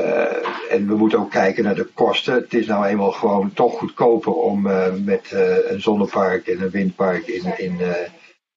uh, 0.00 0.72
en 0.72 0.86
we 0.86 0.96
moeten 0.96 1.18
ook 1.18 1.30
kijken 1.30 1.64
naar 1.64 1.74
de 1.74 1.84
kosten. 1.84 2.34
Het 2.34 2.54
is 2.54 2.66
nou 2.66 2.86
eenmaal 2.86 3.12
gewoon 3.12 3.52
toch 3.52 3.78
goedkoper 3.78 4.32
om 4.32 4.62
met 5.04 5.32
een 5.68 5.80
zonnepark 5.80 6.46
en 6.46 6.62
een 6.62 6.70
windpark 6.70 7.26
in, 7.26 7.58
in, 7.58 7.78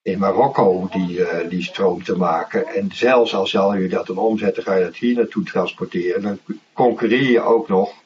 in 0.02 0.20
Marokko 0.20 0.88
die, 0.92 1.22
die 1.50 1.64
stroom 1.64 2.04
te 2.04 2.18
maken. 2.18 2.68
En 2.68 2.90
zelfs 2.94 3.36
al 3.36 3.48
zal 3.48 3.76
je 3.76 3.88
dat 3.88 4.08
dan 4.08 4.18
omzetten, 4.18 4.64
ga 4.64 4.76
je 4.76 4.84
dat 4.84 4.96
hier 4.96 5.16
naartoe 5.16 5.44
transporteren. 5.44 6.22
Dan 6.22 6.40
concurreer 6.74 7.32
je 7.32 7.42
ook 7.42 7.68
nog 7.68 8.01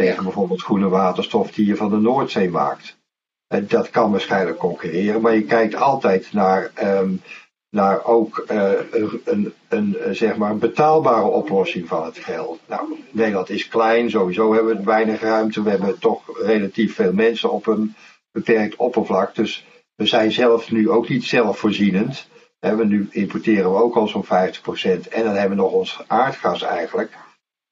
tegen 0.00 0.24
bijvoorbeeld 0.24 0.62
groene 0.62 0.88
waterstof 0.88 1.50
die 1.50 1.66
je 1.66 1.76
van 1.76 1.90
de 1.90 1.96
Noordzee 1.96 2.50
maakt. 2.50 2.98
En 3.46 3.66
dat 3.68 3.90
kan 3.90 4.10
waarschijnlijk 4.10 4.58
concurreren, 4.58 5.20
maar 5.20 5.34
je 5.34 5.44
kijkt 5.44 5.74
altijd 5.74 6.32
naar, 6.32 6.70
um, 6.82 7.20
naar 7.70 8.04
ook 8.04 8.44
uh, 8.50 8.70
een, 8.90 9.20
een, 9.24 9.52
een, 9.68 10.16
zeg 10.16 10.36
maar 10.36 10.56
betaalbare 10.56 11.26
oplossing 11.26 11.88
van 11.88 12.04
het 12.04 12.18
geld. 12.18 12.60
Nou, 12.66 12.98
Nederland 13.10 13.50
is 13.50 13.68
klein, 13.68 14.10
sowieso 14.10 14.54
hebben 14.54 14.76
we 14.76 14.84
weinig 14.84 15.20
ruimte. 15.20 15.62
We 15.62 15.70
hebben 15.70 15.98
toch 15.98 16.22
relatief 16.42 16.94
veel 16.94 17.12
mensen 17.12 17.50
op 17.50 17.66
een 17.66 17.94
beperkt 18.32 18.76
oppervlak. 18.76 19.34
Dus 19.34 19.66
we 19.94 20.06
zijn 20.06 20.32
zelf 20.32 20.70
nu 20.70 20.90
ook 20.90 21.08
niet 21.08 21.24
zelfvoorzienend. 21.24 22.28
En 22.58 22.88
nu 22.88 23.08
importeren 23.10 23.72
we 23.72 23.82
ook 23.82 23.96
al 23.96 24.08
zo'n 24.08 24.24
50%. 24.24 24.28
En 25.10 25.24
dan 25.24 25.34
hebben 25.34 25.56
we 25.56 25.62
nog 25.62 25.72
ons 25.72 26.00
aardgas 26.06 26.62
eigenlijk 26.62 27.16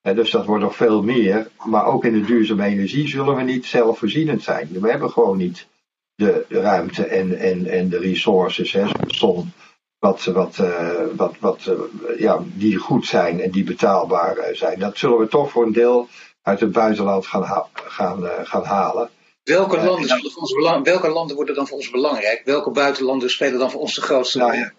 dus 0.03 0.31
dat 0.31 0.47
wordt 0.47 0.63
nog 0.63 0.77
veel 0.77 1.03
meer. 1.03 1.51
Maar 1.65 1.87
ook 1.87 2.05
in 2.05 2.13
de 2.13 2.27
duurzame 2.27 2.65
energie 2.65 3.09
zullen 3.09 3.37
we 3.37 3.43
niet 3.43 3.67
zelfvoorzienend 3.67 4.43
zijn. 4.43 4.69
We 4.81 4.91
hebben 4.91 5.11
gewoon 5.11 5.37
niet 5.37 5.67
de 6.15 6.45
ruimte 6.49 7.07
en, 7.07 7.39
en, 7.39 7.67
en 7.67 7.89
de 7.89 7.99
resources, 7.99 8.73
hè, 8.73 8.85
de 8.85 9.15
zon, 9.15 9.53
wat, 9.99 10.25
wat, 10.25 10.59
uh, 10.61 10.91
wat, 11.17 11.35
wat, 11.41 11.67
uh, 11.69 12.21
ja, 12.21 12.43
die 12.45 12.77
goed 12.77 13.07
zijn 13.07 13.41
en 13.41 13.51
die 13.51 13.65
betaalbaar 13.65 14.39
uh, 14.39 14.57
zijn. 14.57 14.79
Dat 14.79 14.99
zullen 14.99 15.19
we 15.19 15.29
toch 15.29 15.51
voor 15.51 15.67
een 15.67 15.73
deel 15.73 16.09
uit 16.43 16.61
het 16.61 16.73
buitenland 16.73 17.27
gaan, 17.27 17.43
ha 17.43 17.69
gaan, 17.73 18.25
gaan 18.43 18.65
halen. 18.65 19.11
Welke 19.43 19.85
landen, 19.85 20.09
voor 20.09 20.43
ons 20.43 20.83
welke 20.83 21.09
landen 21.09 21.37
worden 21.37 21.55
dan 21.55 21.67
voor 21.67 21.77
ons 21.77 21.91
belangrijk? 21.91 22.43
Welke 22.45 22.71
buitenlanden 22.71 23.31
spelen 23.31 23.59
dan 23.59 23.71
voor 23.71 23.81
ons 23.81 23.95
de 23.95 24.01
grootste 24.01 24.39
rol? 24.39 24.49
Nou, 24.49 24.71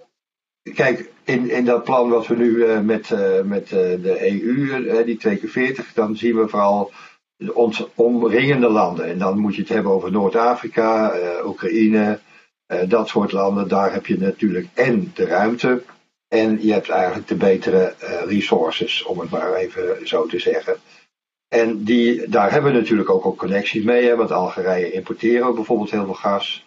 Kijk, 0.63 1.12
in, 1.24 1.50
in 1.50 1.65
dat 1.65 1.84
plan 1.84 2.10
wat 2.10 2.28
we 2.28 2.36
nu 2.36 2.50
uh, 2.50 2.80
met, 2.80 3.10
uh, 3.10 3.41
met 3.41 3.63
uh, 3.63 3.80
de 3.80 4.32
EU, 4.32 5.04
die 5.04 5.17
2 5.17 5.38
keer 5.38 5.50
40, 5.50 5.93
dan 5.93 6.15
zien 6.15 6.36
we 6.36 6.48
vooral 6.48 6.91
ons 7.54 7.88
omringende 7.95 8.69
landen. 8.69 9.06
En 9.06 9.17
dan 9.17 9.39
moet 9.39 9.56
je 9.56 9.62
het 9.62 9.69
hebben 9.69 9.91
over 9.91 10.12
Noord-Afrika, 10.12 11.13
Oekraïne, 11.45 12.19
dat 12.88 13.08
soort 13.08 13.32
landen. 13.32 13.67
Daar 13.67 13.93
heb 13.93 14.06
je 14.06 14.17
natuurlijk 14.17 14.67
en 14.74 15.12
de 15.15 15.26
ruimte 15.26 15.84
En 16.28 16.58
je 16.62 16.74
hebt 16.74 16.89
eigenlijk 16.89 17.28
de 17.28 17.36
betere 17.36 17.95
resources, 18.26 19.04
om 19.04 19.19
het 19.19 19.30
maar 19.30 19.54
even 19.54 20.08
zo 20.08 20.26
te 20.26 20.39
zeggen. 20.39 20.78
En 21.48 21.84
die, 21.84 22.30
daar 22.30 22.52
hebben 22.52 22.72
we 22.72 22.78
natuurlijk 22.78 23.10
ook 23.10 23.24
al 23.24 23.36
connecties 23.36 23.84
mee, 23.84 24.06
hè, 24.06 24.15
want 24.15 24.32
Algerije 24.32 24.91
importeren 24.91 25.56
bijvoorbeeld 25.56 25.91
heel 25.91 26.06
veel 26.06 26.13
gas. 26.13 26.65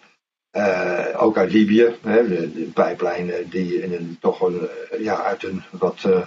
Uh, 0.57 1.05
ook 1.17 1.37
uit 1.37 1.51
Libië, 1.51 1.95
hè, 2.01 2.27
de, 2.27 2.71
de 2.73 3.45
die 3.49 3.81
in 3.81 3.93
een, 3.93 4.17
toch 4.21 4.41
een, 4.41 4.67
ja, 4.99 5.23
uit 5.23 5.43
een 5.43 5.63
wat 5.71 6.03
uh, 6.07 6.21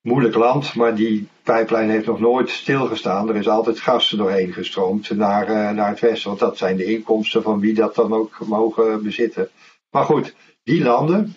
moeilijk 0.00 0.34
land, 0.34 0.74
maar 0.74 0.94
die 0.94 1.28
pijplijn 1.42 1.90
heeft 1.90 2.06
nog 2.06 2.20
nooit 2.20 2.50
stilgestaan. 2.50 3.28
Er 3.28 3.36
is 3.36 3.48
altijd 3.48 3.80
gas 3.80 4.08
doorheen 4.08 4.52
gestroomd 4.52 5.10
naar, 5.10 5.74
naar 5.74 5.88
het 5.88 6.00
westen, 6.00 6.28
want 6.28 6.40
dat 6.40 6.58
zijn 6.58 6.76
de 6.76 6.84
inkomsten 6.84 7.42
van 7.42 7.60
wie 7.60 7.74
dat 7.74 7.94
dan 7.94 8.12
ook 8.12 8.38
mogen 8.46 9.02
bezitten. 9.02 9.48
Maar 9.90 10.04
goed, 10.04 10.34
die 10.62 10.82
landen, 10.82 11.36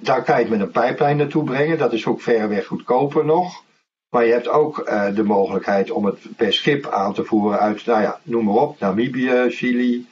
daar 0.00 0.22
kan 0.22 0.34
je 0.34 0.40
het 0.40 0.50
met 0.50 0.60
een 0.60 0.70
pijplijn 0.70 1.16
naartoe 1.16 1.44
brengen. 1.44 1.78
Dat 1.78 1.92
is 1.92 2.06
ook 2.06 2.20
verreweg 2.20 2.66
goedkoper 2.66 3.24
nog. 3.24 3.64
Maar 4.10 4.24
je 4.24 4.32
hebt 4.32 4.48
ook 4.48 4.90
de 5.14 5.24
mogelijkheid 5.24 5.90
om 5.90 6.04
het 6.04 6.18
per 6.36 6.52
schip 6.52 6.86
aan 6.86 7.14
te 7.14 7.24
voeren 7.24 7.58
uit, 7.58 7.86
nou 7.86 8.02
ja, 8.02 8.20
noem 8.22 8.44
maar 8.44 8.54
op, 8.54 8.80
Namibië, 8.80 9.44
Chili, 9.48 10.06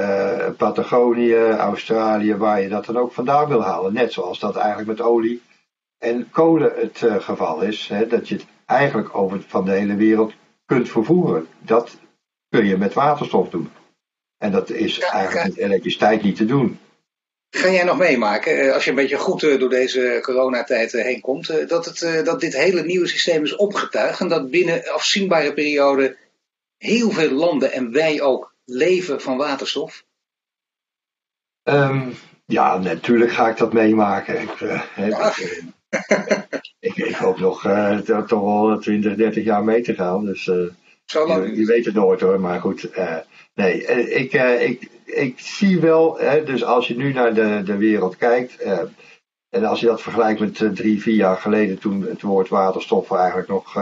uh, 0.00 0.50
Patagonië, 0.56 1.34
Australië, 1.50 2.36
waar 2.36 2.60
je 2.60 2.68
dat 2.68 2.84
dan 2.84 2.96
ook 2.96 3.12
vandaan 3.12 3.48
wil 3.48 3.62
halen. 3.62 3.92
Net 3.92 4.12
zoals 4.12 4.38
dat 4.38 4.56
eigenlijk 4.56 4.88
met 4.88 5.00
olie 5.00 5.42
en 5.98 6.30
kolen 6.30 6.72
het 6.76 7.00
uh, 7.00 7.20
geval 7.20 7.62
is. 7.62 7.88
Hè, 7.88 8.06
dat 8.06 8.28
je 8.28 8.34
het 8.34 8.46
eigenlijk 8.66 9.16
over 9.16 9.42
van 9.46 9.64
de 9.64 9.70
hele 9.70 9.96
wereld 9.96 10.32
kunt 10.66 10.88
vervoeren. 10.88 11.46
Dat 11.58 11.96
kun 12.48 12.66
je 12.66 12.76
met 12.76 12.92
waterstof 12.92 13.48
doen. 13.48 13.70
En 14.38 14.52
dat 14.52 14.70
is 14.70 14.96
ja, 14.96 15.12
eigenlijk 15.12 15.48
met 15.48 15.56
elektriciteit 15.56 16.22
niet 16.22 16.36
te 16.36 16.44
doen. 16.44 16.78
Ga 17.50 17.70
jij 17.70 17.84
nog 17.84 17.98
meemaken, 17.98 18.74
als 18.74 18.84
je 18.84 18.90
een 18.90 18.96
beetje 18.96 19.16
goed 19.16 19.40
door 19.40 19.68
deze 19.68 20.18
coronatijd 20.22 20.92
heen 20.92 21.20
komt, 21.20 21.68
dat, 21.68 21.84
het, 21.84 22.24
dat 22.24 22.40
dit 22.40 22.56
hele 22.56 22.82
nieuwe 22.82 23.06
systeem 23.06 23.42
is 23.42 23.56
opgetuigd 23.56 24.20
en 24.20 24.28
dat 24.28 24.50
binnen 24.50 24.92
afzienbare 24.92 25.52
periode 25.52 26.16
heel 26.78 27.10
veel 27.10 27.30
landen 27.30 27.72
en 27.72 27.92
wij 27.92 28.22
ook 28.22 28.53
leven 28.64 29.20
van 29.20 29.36
waterstof? 29.36 30.04
Um, 31.62 32.14
ja, 32.46 32.78
natuurlijk 32.78 33.30
ga 33.30 33.48
ik 33.48 33.56
dat 33.56 33.72
meemaken. 33.72 34.40
Ik, 34.40 34.60
uh, 34.60 34.82
ja. 34.96 35.32
ik, 36.80 36.96
ik, 36.96 37.14
hoop 37.14 37.38
nog 37.38 37.64
uh, 37.64 37.98
toch 37.98 38.40
wel 38.40 38.78
20, 38.78 39.14
30 39.14 39.44
jaar 39.44 39.64
mee 39.64 39.82
te 39.82 39.94
gaan. 39.94 40.24
Dus 40.24 40.46
uh, 40.46 40.66
Zo 41.04 41.26
lang 41.26 41.46
je, 41.46 41.56
je, 41.56 41.66
weet 41.66 41.84
het 41.84 41.94
nooit 41.94 42.20
hoor, 42.20 42.40
maar 42.40 42.60
goed. 42.60 42.90
nee, 43.54 43.84
ik, 44.10 44.32
ik, 44.60 44.88
ik 45.04 45.38
zie 45.38 45.80
wel, 45.80 46.18
dus 46.44 46.64
als 46.64 46.88
je 46.88 46.96
nu 46.96 47.12
naar 47.12 47.34
de, 47.34 47.62
de 47.64 47.76
wereld 47.76 48.16
kijkt. 48.16 48.56
en 49.48 49.64
als 49.64 49.80
je 49.80 49.86
dat 49.86 50.02
vergelijkt 50.02 50.40
met 50.40 50.76
drie, 50.76 51.02
vier 51.02 51.14
jaar 51.14 51.36
geleden, 51.36 51.78
toen 51.78 52.02
het 52.02 52.22
woord 52.22 52.48
waterstof 52.48 53.10
eigenlijk 53.10 53.48
nog 53.48 53.74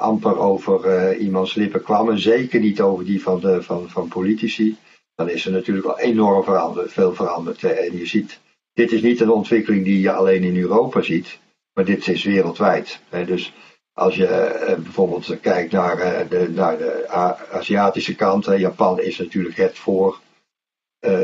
amper 0.00 0.38
over 0.38 0.84
uh, 0.84 1.20
iemands 1.20 1.54
lippen 1.54 1.82
kwam. 1.82 2.10
En 2.10 2.18
zeker 2.18 2.60
niet 2.60 2.80
over 2.80 3.04
die 3.04 3.22
van, 3.22 3.40
de, 3.40 3.62
van, 3.62 3.90
van 3.90 4.08
politici. 4.08 4.76
Dan 5.14 5.28
is 5.28 5.46
er 5.46 5.52
natuurlijk 5.52 5.86
wel 5.86 5.98
enorm 5.98 6.44
veranderd, 6.44 6.92
veel 6.92 7.14
veranderd. 7.14 7.64
En 7.64 7.98
je 7.98 8.06
ziet, 8.06 8.38
dit 8.72 8.92
is 8.92 9.02
niet 9.02 9.20
een 9.20 9.30
ontwikkeling 9.30 9.84
die 9.84 10.00
je 10.00 10.12
alleen 10.12 10.42
in 10.42 10.56
Europa 10.56 11.02
ziet. 11.02 11.38
Maar 11.74 11.84
dit 11.84 12.08
is 12.08 12.24
wereldwijd. 12.24 13.00
Dus 13.26 13.52
als 13.92 14.16
je 14.16 14.26
uh, 14.68 14.74
bijvoorbeeld 14.74 15.40
kijkt 15.40 15.72
naar, 15.72 16.26
de, 16.28 16.50
naar 16.50 16.78
de 16.78 17.08
Aziatische 17.52 18.14
kant. 18.14 18.44
Japan 18.44 19.00
is 19.00 19.18
natuurlijk 19.18 19.56
het 19.56 19.78
voor. 19.78 20.20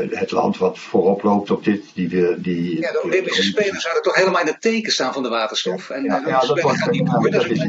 het 0.09 0.31
land 0.31 0.57
wat 0.57 0.79
voorop 0.79 1.23
loopt 1.23 1.51
op 1.51 1.63
dit. 1.63 1.83
Die, 1.93 2.39
die, 2.41 2.79
ja, 2.79 2.91
de 2.91 3.01
Olympische 3.03 3.43
Spelen 3.43 3.81
zouden 3.81 4.03
toch 4.03 4.15
helemaal 4.15 4.41
in 4.41 4.47
het 4.47 4.61
teken 4.61 4.91
staan 4.91 5.13
van 5.13 5.23
de 5.23 5.29
waterstof. 5.29 5.89
En 5.89 6.03
ja, 6.03 6.21
ja, 6.25 6.39
dat 6.39 6.61
wordt 6.61 6.91
niet. 6.91 7.31
Dat 7.31 7.45
is 7.49 7.59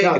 ja, 0.00 0.18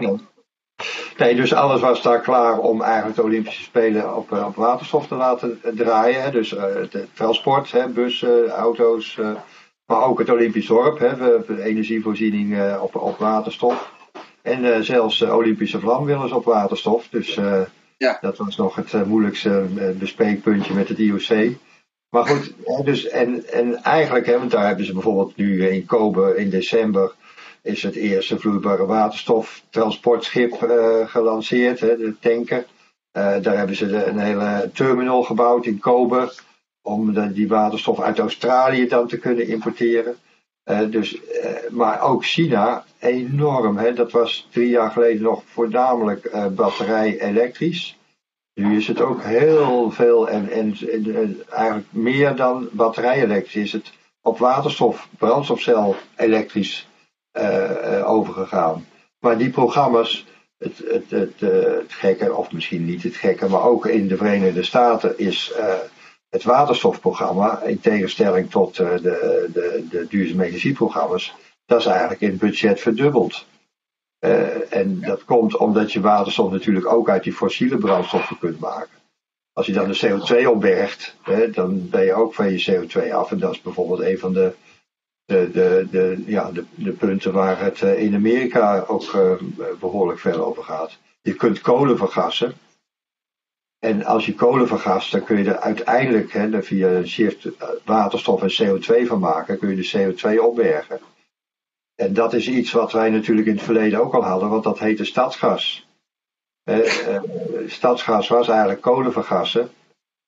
nee, 1.16 1.34
dus 1.34 1.54
alles 1.54 1.80
was 1.80 2.02
daar 2.02 2.20
klaar 2.20 2.58
om 2.58 2.82
eigenlijk 2.82 3.16
de 3.16 3.22
Olympische 3.22 3.62
Spelen 3.62 4.16
op, 4.16 4.32
op 4.32 4.56
waterstof 4.56 5.06
te 5.06 5.14
laten 5.14 5.60
draaien. 5.74 6.32
Dus 6.32 6.52
uh, 6.52 6.62
de 6.90 7.06
transport, 7.14 7.72
hè, 7.72 7.88
bussen, 7.88 8.48
auto's, 8.48 9.16
uh, 9.16 9.36
maar 9.86 10.04
ook 10.04 10.18
het 10.18 10.30
Olympisch 10.30 10.66
dorp, 10.66 10.98
hè, 10.98 11.16
de 11.16 11.62
energievoorziening 11.62 12.52
uh, 12.52 12.82
op, 12.82 12.96
op 12.96 13.18
waterstof. 13.18 13.94
En 14.42 14.84
zelfs 14.84 15.18
de 15.18 15.34
Olympische 15.34 15.80
vlam 15.80 16.04
willen 16.04 16.28
ze 16.28 16.34
op 16.34 16.44
waterstof. 16.44 17.08
Dus 17.10 17.38
ja. 17.96 18.18
dat 18.20 18.36
was 18.36 18.56
nog 18.56 18.74
het 18.74 19.06
moeilijkste 19.06 19.66
bespreekpuntje 19.98 20.74
met 20.74 20.88
het 20.88 20.98
IOC. 20.98 21.56
Maar 22.10 22.26
goed, 22.26 22.54
dus, 22.84 23.08
en, 23.08 23.46
en 23.52 23.82
eigenlijk, 23.82 24.26
hè, 24.26 24.38
want 24.38 24.50
daar 24.50 24.66
hebben 24.66 24.84
ze 24.84 24.92
bijvoorbeeld 24.92 25.36
nu 25.36 25.68
in 25.68 25.86
Kobe 25.86 26.36
in 26.36 26.50
december 26.50 27.14
is 27.66 27.82
het 27.82 27.94
eerste 27.94 28.38
vloeibare 28.38 28.86
waterstoftransportschip 28.86 30.62
uh, 30.62 31.08
gelanceerd, 31.08 31.80
hè, 31.80 31.96
de 31.96 32.14
tanker. 32.20 32.66
Uh, 33.12 33.36
daar 33.42 33.56
hebben 33.56 33.76
ze 33.76 34.04
een 34.04 34.18
hele 34.18 34.70
terminal 34.74 35.22
gebouwd 35.22 35.66
in 35.66 35.78
Kobe 35.78 36.32
om 36.82 37.14
de, 37.14 37.32
die 37.32 37.48
waterstof 37.48 38.00
uit 38.00 38.18
Australië 38.18 38.88
dan 38.88 39.08
te 39.08 39.18
kunnen 39.18 39.48
importeren. 39.48 40.16
Uh, 40.70 40.90
dus, 40.90 41.20
maar 41.70 42.00
ook 42.00 42.24
China, 42.24 42.84
enorm. 42.98 43.76
Hè, 43.76 43.92
dat 43.92 44.12
was 44.12 44.48
drie 44.50 44.68
jaar 44.68 44.90
geleden 44.90 45.22
nog 45.22 45.42
voornamelijk 45.46 46.30
batterij 46.54 47.20
elektrisch. 47.20 47.98
Nu 48.54 48.76
is 48.76 48.86
het 48.86 49.00
ook 49.00 49.22
heel 49.22 49.90
veel 49.90 50.28
en, 50.28 50.50
en, 50.50 50.76
en 50.92 51.42
eigenlijk 51.50 51.86
meer 51.90 52.36
dan 52.36 52.68
batterij 52.72 53.22
elektrisch 53.22 53.62
is 53.62 53.72
het 53.72 53.92
op 54.22 54.38
waterstof, 54.38 55.08
brandstofcel 55.18 55.96
elektrisch 56.16 56.86
overgegaan. 58.04 58.86
Maar 59.18 59.38
die 59.38 59.50
programma's, 59.50 60.26
het, 60.58 60.78
het, 60.78 61.10
het, 61.10 61.40
uh, 61.40 61.50
het, 61.62 61.92
gekke, 61.92 62.34
of 62.34 62.52
misschien 62.52 62.84
niet 62.84 63.02
het 63.02 63.16
gekke, 63.16 63.48
maar 63.48 63.62
ook 63.62 63.86
in 63.86 64.08
de 64.08 64.16
Verenigde 64.16 64.62
Staten 64.62 65.18
is 65.18 65.52
het 66.28 66.44
waterstofprogramma, 66.44 67.62
in 67.62 67.80
tegenstelling 67.80 68.50
tot 68.50 68.76
de, 68.76 69.00
de, 69.52 69.86
de 69.90 70.06
duurzame 70.08 70.44
energieprogramma's, 70.44 71.34
dat 71.66 71.80
is 71.80 71.86
eigenlijk 71.86 72.20
in 72.20 72.30
het 72.30 72.38
budget 72.38 72.80
verdubbeld. 72.80 73.46
en 74.70 75.00
dat 75.00 75.24
komt 75.24 75.56
omdat 75.56 75.92
je 75.92 76.00
waterstof 76.00 76.50
natuurlijk 76.50 76.92
ook 76.92 77.08
uit 77.08 77.22
die 77.22 77.32
fossiele 77.32 77.78
brandstoffen 77.78 78.38
kunt 78.38 78.58
maken. 78.58 78.96
Als 79.52 79.66
je 79.66 79.72
dan 79.72 79.88
de 79.88 79.98
CO2 80.06 80.46
opbergt, 80.48 81.16
dan 81.52 81.88
ben 81.90 82.04
je 82.04 82.14
ook 82.14 82.34
van 82.34 82.52
je 82.52 82.64
CO2 82.70 83.12
af. 83.12 83.30
En 83.30 83.38
dat 83.38 83.52
is 83.52 83.60
bijvoorbeeld 83.60 84.00
een 84.00 84.18
van 84.18 84.32
de 84.32 84.52
de, 85.26 85.50
de, 85.52 85.86
de, 85.90 86.22
ja, 86.26 86.50
de, 86.50 86.64
de 86.74 86.92
punten 86.92 87.32
waar 87.32 87.60
het 87.60 87.82
eh, 87.82 88.02
in 88.02 88.14
Amerika 88.14 88.84
ook 88.86 89.12
uh, 89.12 89.32
behoorlijk 89.80 90.18
veel 90.18 90.44
over 90.44 90.62
gaat. 90.62 90.98
Je 91.20 91.34
kunt 91.34 91.60
kolen 91.60 91.96
vergassen. 91.96 92.54
En 93.78 94.04
als 94.04 94.26
je 94.26 94.34
kolen 94.34 94.68
vergast, 94.68 95.12
dan 95.12 95.24
kun 95.24 95.38
je 95.38 95.50
er 95.50 95.60
uiteindelijk 95.60 96.32
hè, 96.32 96.62
via 96.62 96.88
een 96.88 97.08
shift 97.08 97.44
eh, 97.44 97.68
waterstof 97.84 98.42
en 98.42 98.78
CO2 98.78 99.06
van 99.06 99.18
maken, 99.18 99.58
kun 99.58 99.76
je 99.76 99.76
de 99.76 100.14
CO2 100.14 100.40
opbergen. 100.40 101.00
En 101.94 102.14
dat 102.14 102.34
is 102.34 102.48
iets 102.48 102.72
wat 102.72 102.92
wij 102.92 103.10
natuurlijk 103.10 103.46
in 103.46 103.54
het 103.54 103.64
verleden 103.64 104.00
ook 104.00 104.14
al 104.14 104.24
hadden, 104.24 104.48
want 104.48 104.64
dat 104.64 104.78
heette 104.78 105.04
stadsgas. 105.04 105.88
Eh, 106.62 107.20
stadsgas 107.66 108.28
was 108.28 108.48
eigenlijk 108.48 108.80
kolen 108.80 109.12
vergassen. 109.12 109.70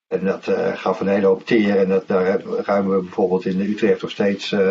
En 0.08 0.24
dat 0.24 0.46
uh, 0.46 0.76
gaf 0.76 1.00
een 1.00 1.08
hele 1.08 1.26
hoop 1.26 1.46
teer. 1.46 1.78
En 1.78 1.88
dat, 1.88 2.06
daar 2.06 2.40
ruimen 2.40 2.96
we 2.96 3.02
bijvoorbeeld 3.02 3.44
in 3.44 3.60
Utrecht 3.60 4.02
nog 4.02 4.10
steeds 4.10 4.52
uh, 4.52 4.70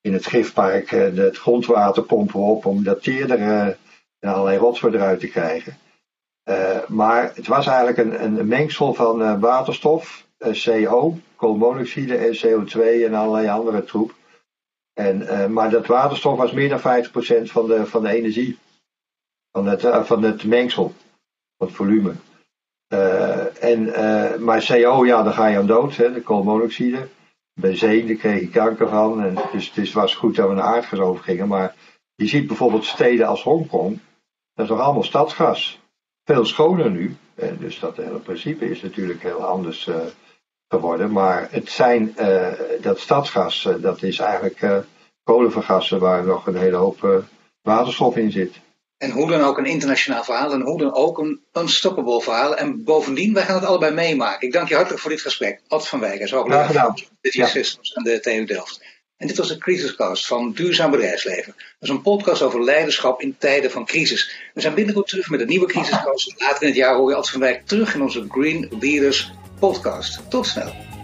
in 0.00 0.12
het 0.12 0.26
gifpark 0.26 0.92
uh, 0.92 1.16
het 1.16 1.38
grondwater 1.38 2.02
pompen 2.02 2.40
op 2.40 2.66
om 2.66 2.84
dat 2.84 3.02
teer 3.02 3.30
er 3.30 3.78
en 4.18 4.30
allerlei 4.32 4.58
rotzooi 4.58 4.94
eruit 4.94 5.20
te 5.20 5.28
krijgen. 5.28 5.78
maar 6.88 7.32
het 7.34 7.46
was 7.46 7.66
eigenlijk 7.66 7.98
een, 7.98 8.38
een 8.38 8.48
mengsel 8.48 8.94
van 8.94 9.40
waterstof, 9.40 10.26
CO, 10.38 11.18
koolmonoxide 11.36 12.16
en 12.16 12.36
CO2 12.36 12.80
en 13.04 13.14
allerlei 13.14 13.48
andere 13.48 13.84
troep. 13.84 14.14
En, 14.92 15.52
maar 15.52 15.70
dat 15.70 15.86
waterstof 15.86 16.38
was 16.38 16.52
meer 16.52 16.68
dan 16.68 16.80
50% 16.80 16.82
van 17.42 17.66
de, 17.66 17.86
van 17.86 18.02
de 18.02 18.10
energie. 18.10 18.58
Van 19.52 19.66
het, 19.66 20.06
van 20.06 20.22
het 20.22 20.44
mengsel, 20.44 20.94
van 21.58 21.66
het 21.66 21.76
volume. 21.76 22.14
Uh, 22.88 23.64
en, 23.64 23.82
uh, 23.82 24.36
maar 24.36 24.64
CO, 24.66 25.06
ja, 25.06 25.22
dan 25.22 25.32
ga 25.32 25.46
je 25.46 25.58
aan 25.58 25.66
dood, 25.66 25.96
hè, 25.96 26.12
de 26.12 26.22
koolmonoxide. 26.22 27.08
Benzine, 27.60 28.06
daar 28.06 28.16
kreeg 28.16 28.40
je 28.40 28.48
kanker 28.48 28.88
van. 28.88 29.22
En 29.22 29.36
dus 29.52 29.72
het 29.74 29.92
was 29.92 30.14
goed 30.14 30.36
dat 30.36 30.48
we 30.48 30.54
naar 30.54 30.64
aardgas 30.64 30.98
over 30.98 31.24
gingen. 31.24 31.48
Maar 31.48 31.74
je 32.14 32.26
ziet 32.26 32.46
bijvoorbeeld 32.46 32.84
steden 32.84 33.26
als 33.26 33.42
Hongkong. 33.42 34.00
Dat 34.54 34.64
is 34.64 34.70
nog 34.70 34.80
allemaal 34.80 35.02
stadsgas. 35.02 35.80
Veel 36.24 36.44
schoner 36.44 36.90
nu. 36.90 37.16
En 37.34 37.56
dus 37.60 37.78
dat 37.78 37.96
hele 37.96 38.18
principe 38.18 38.70
is 38.70 38.82
natuurlijk 38.82 39.22
heel 39.22 39.44
anders 39.44 39.86
uh, 39.86 39.96
geworden. 40.68 41.12
Maar 41.12 41.48
het 41.50 41.70
zijn, 41.70 42.14
dat 42.80 42.98
stadsgas, 42.98 43.68
dat 43.80 44.02
is 44.02 44.18
eigenlijk 44.18 44.84
kolenvergassen 45.22 46.00
waar 46.00 46.24
nog 46.24 46.46
een 46.46 46.56
hele 46.56 46.76
hoop 46.76 47.24
waterstof 47.62 48.16
in 48.16 48.32
zit. 48.32 48.60
En 48.98 49.10
hoe 49.10 49.30
dan 49.30 49.40
ook 49.40 49.58
een 49.58 49.66
internationaal 49.66 50.24
verhaal 50.24 50.52
en 50.52 50.60
hoe 50.60 50.78
dan 50.78 50.94
ook 50.94 51.18
een 51.18 51.40
unstoppable 51.52 52.20
verhaal. 52.20 52.56
En 52.56 52.84
bovendien, 52.84 53.34
wij 53.34 53.42
gaan 53.42 53.54
het 53.54 53.64
allebei 53.64 53.94
meemaken. 53.94 54.46
Ik 54.46 54.52
dank 54.52 54.68
je 54.68 54.74
hartelijk 54.74 55.02
voor 55.02 55.10
dit 55.10 55.20
gesprek. 55.20 55.60
Ad 55.68 55.88
van 55.88 56.00
Wijk, 56.00 56.20
is 56.20 56.30
hoogleraar 56.30 56.72
van 56.72 56.98
de 57.20 57.30
Systems 57.30 57.94
aan 57.94 58.04
de 58.04 58.20
TU 58.20 58.44
Delft. 58.44 58.80
En 59.16 59.26
dit 59.26 59.36
was 59.36 59.48
de 59.48 59.58
Crisiscast 59.58 60.26
van 60.26 60.52
Duurzaam 60.52 60.90
Bedrijfsleven. 60.90 61.54
Dat 61.56 61.64
is 61.80 61.88
een 61.88 62.02
podcast 62.02 62.42
over 62.42 62.64
leiderschap 62.64 63.20
in 63.20 63.36
tijden 63.38 63.70
van 63.70 63.84
crisis. 63.84 64.50
We 64.54 64.60
zijn 64.60 64.74
binnenkort 64.74 65.08
terug 65.08 65.30
met 65.30 65.40
een 65.40 65.46
nieuwe 65.46 65.66
Crisiscast. 65.66 66.34
Later 66.40 66.62
in 66.62 66.68
het 66.68 66.76
jaar 66.76 66.94
hoor 66.94 67.10
je 67.10 67.16
Ad 67.16 67.30
van 67.30 67.40
Wijk 67.40 67.66
terug 67.66 67.94
in 67.94 68.02
onze 68.02 68.26
Green 68.28 68.76
Leaders 68.80 69.32
podcast. 69.58 70.30
Tot 70.30 70.46
snel. 70.46 70.95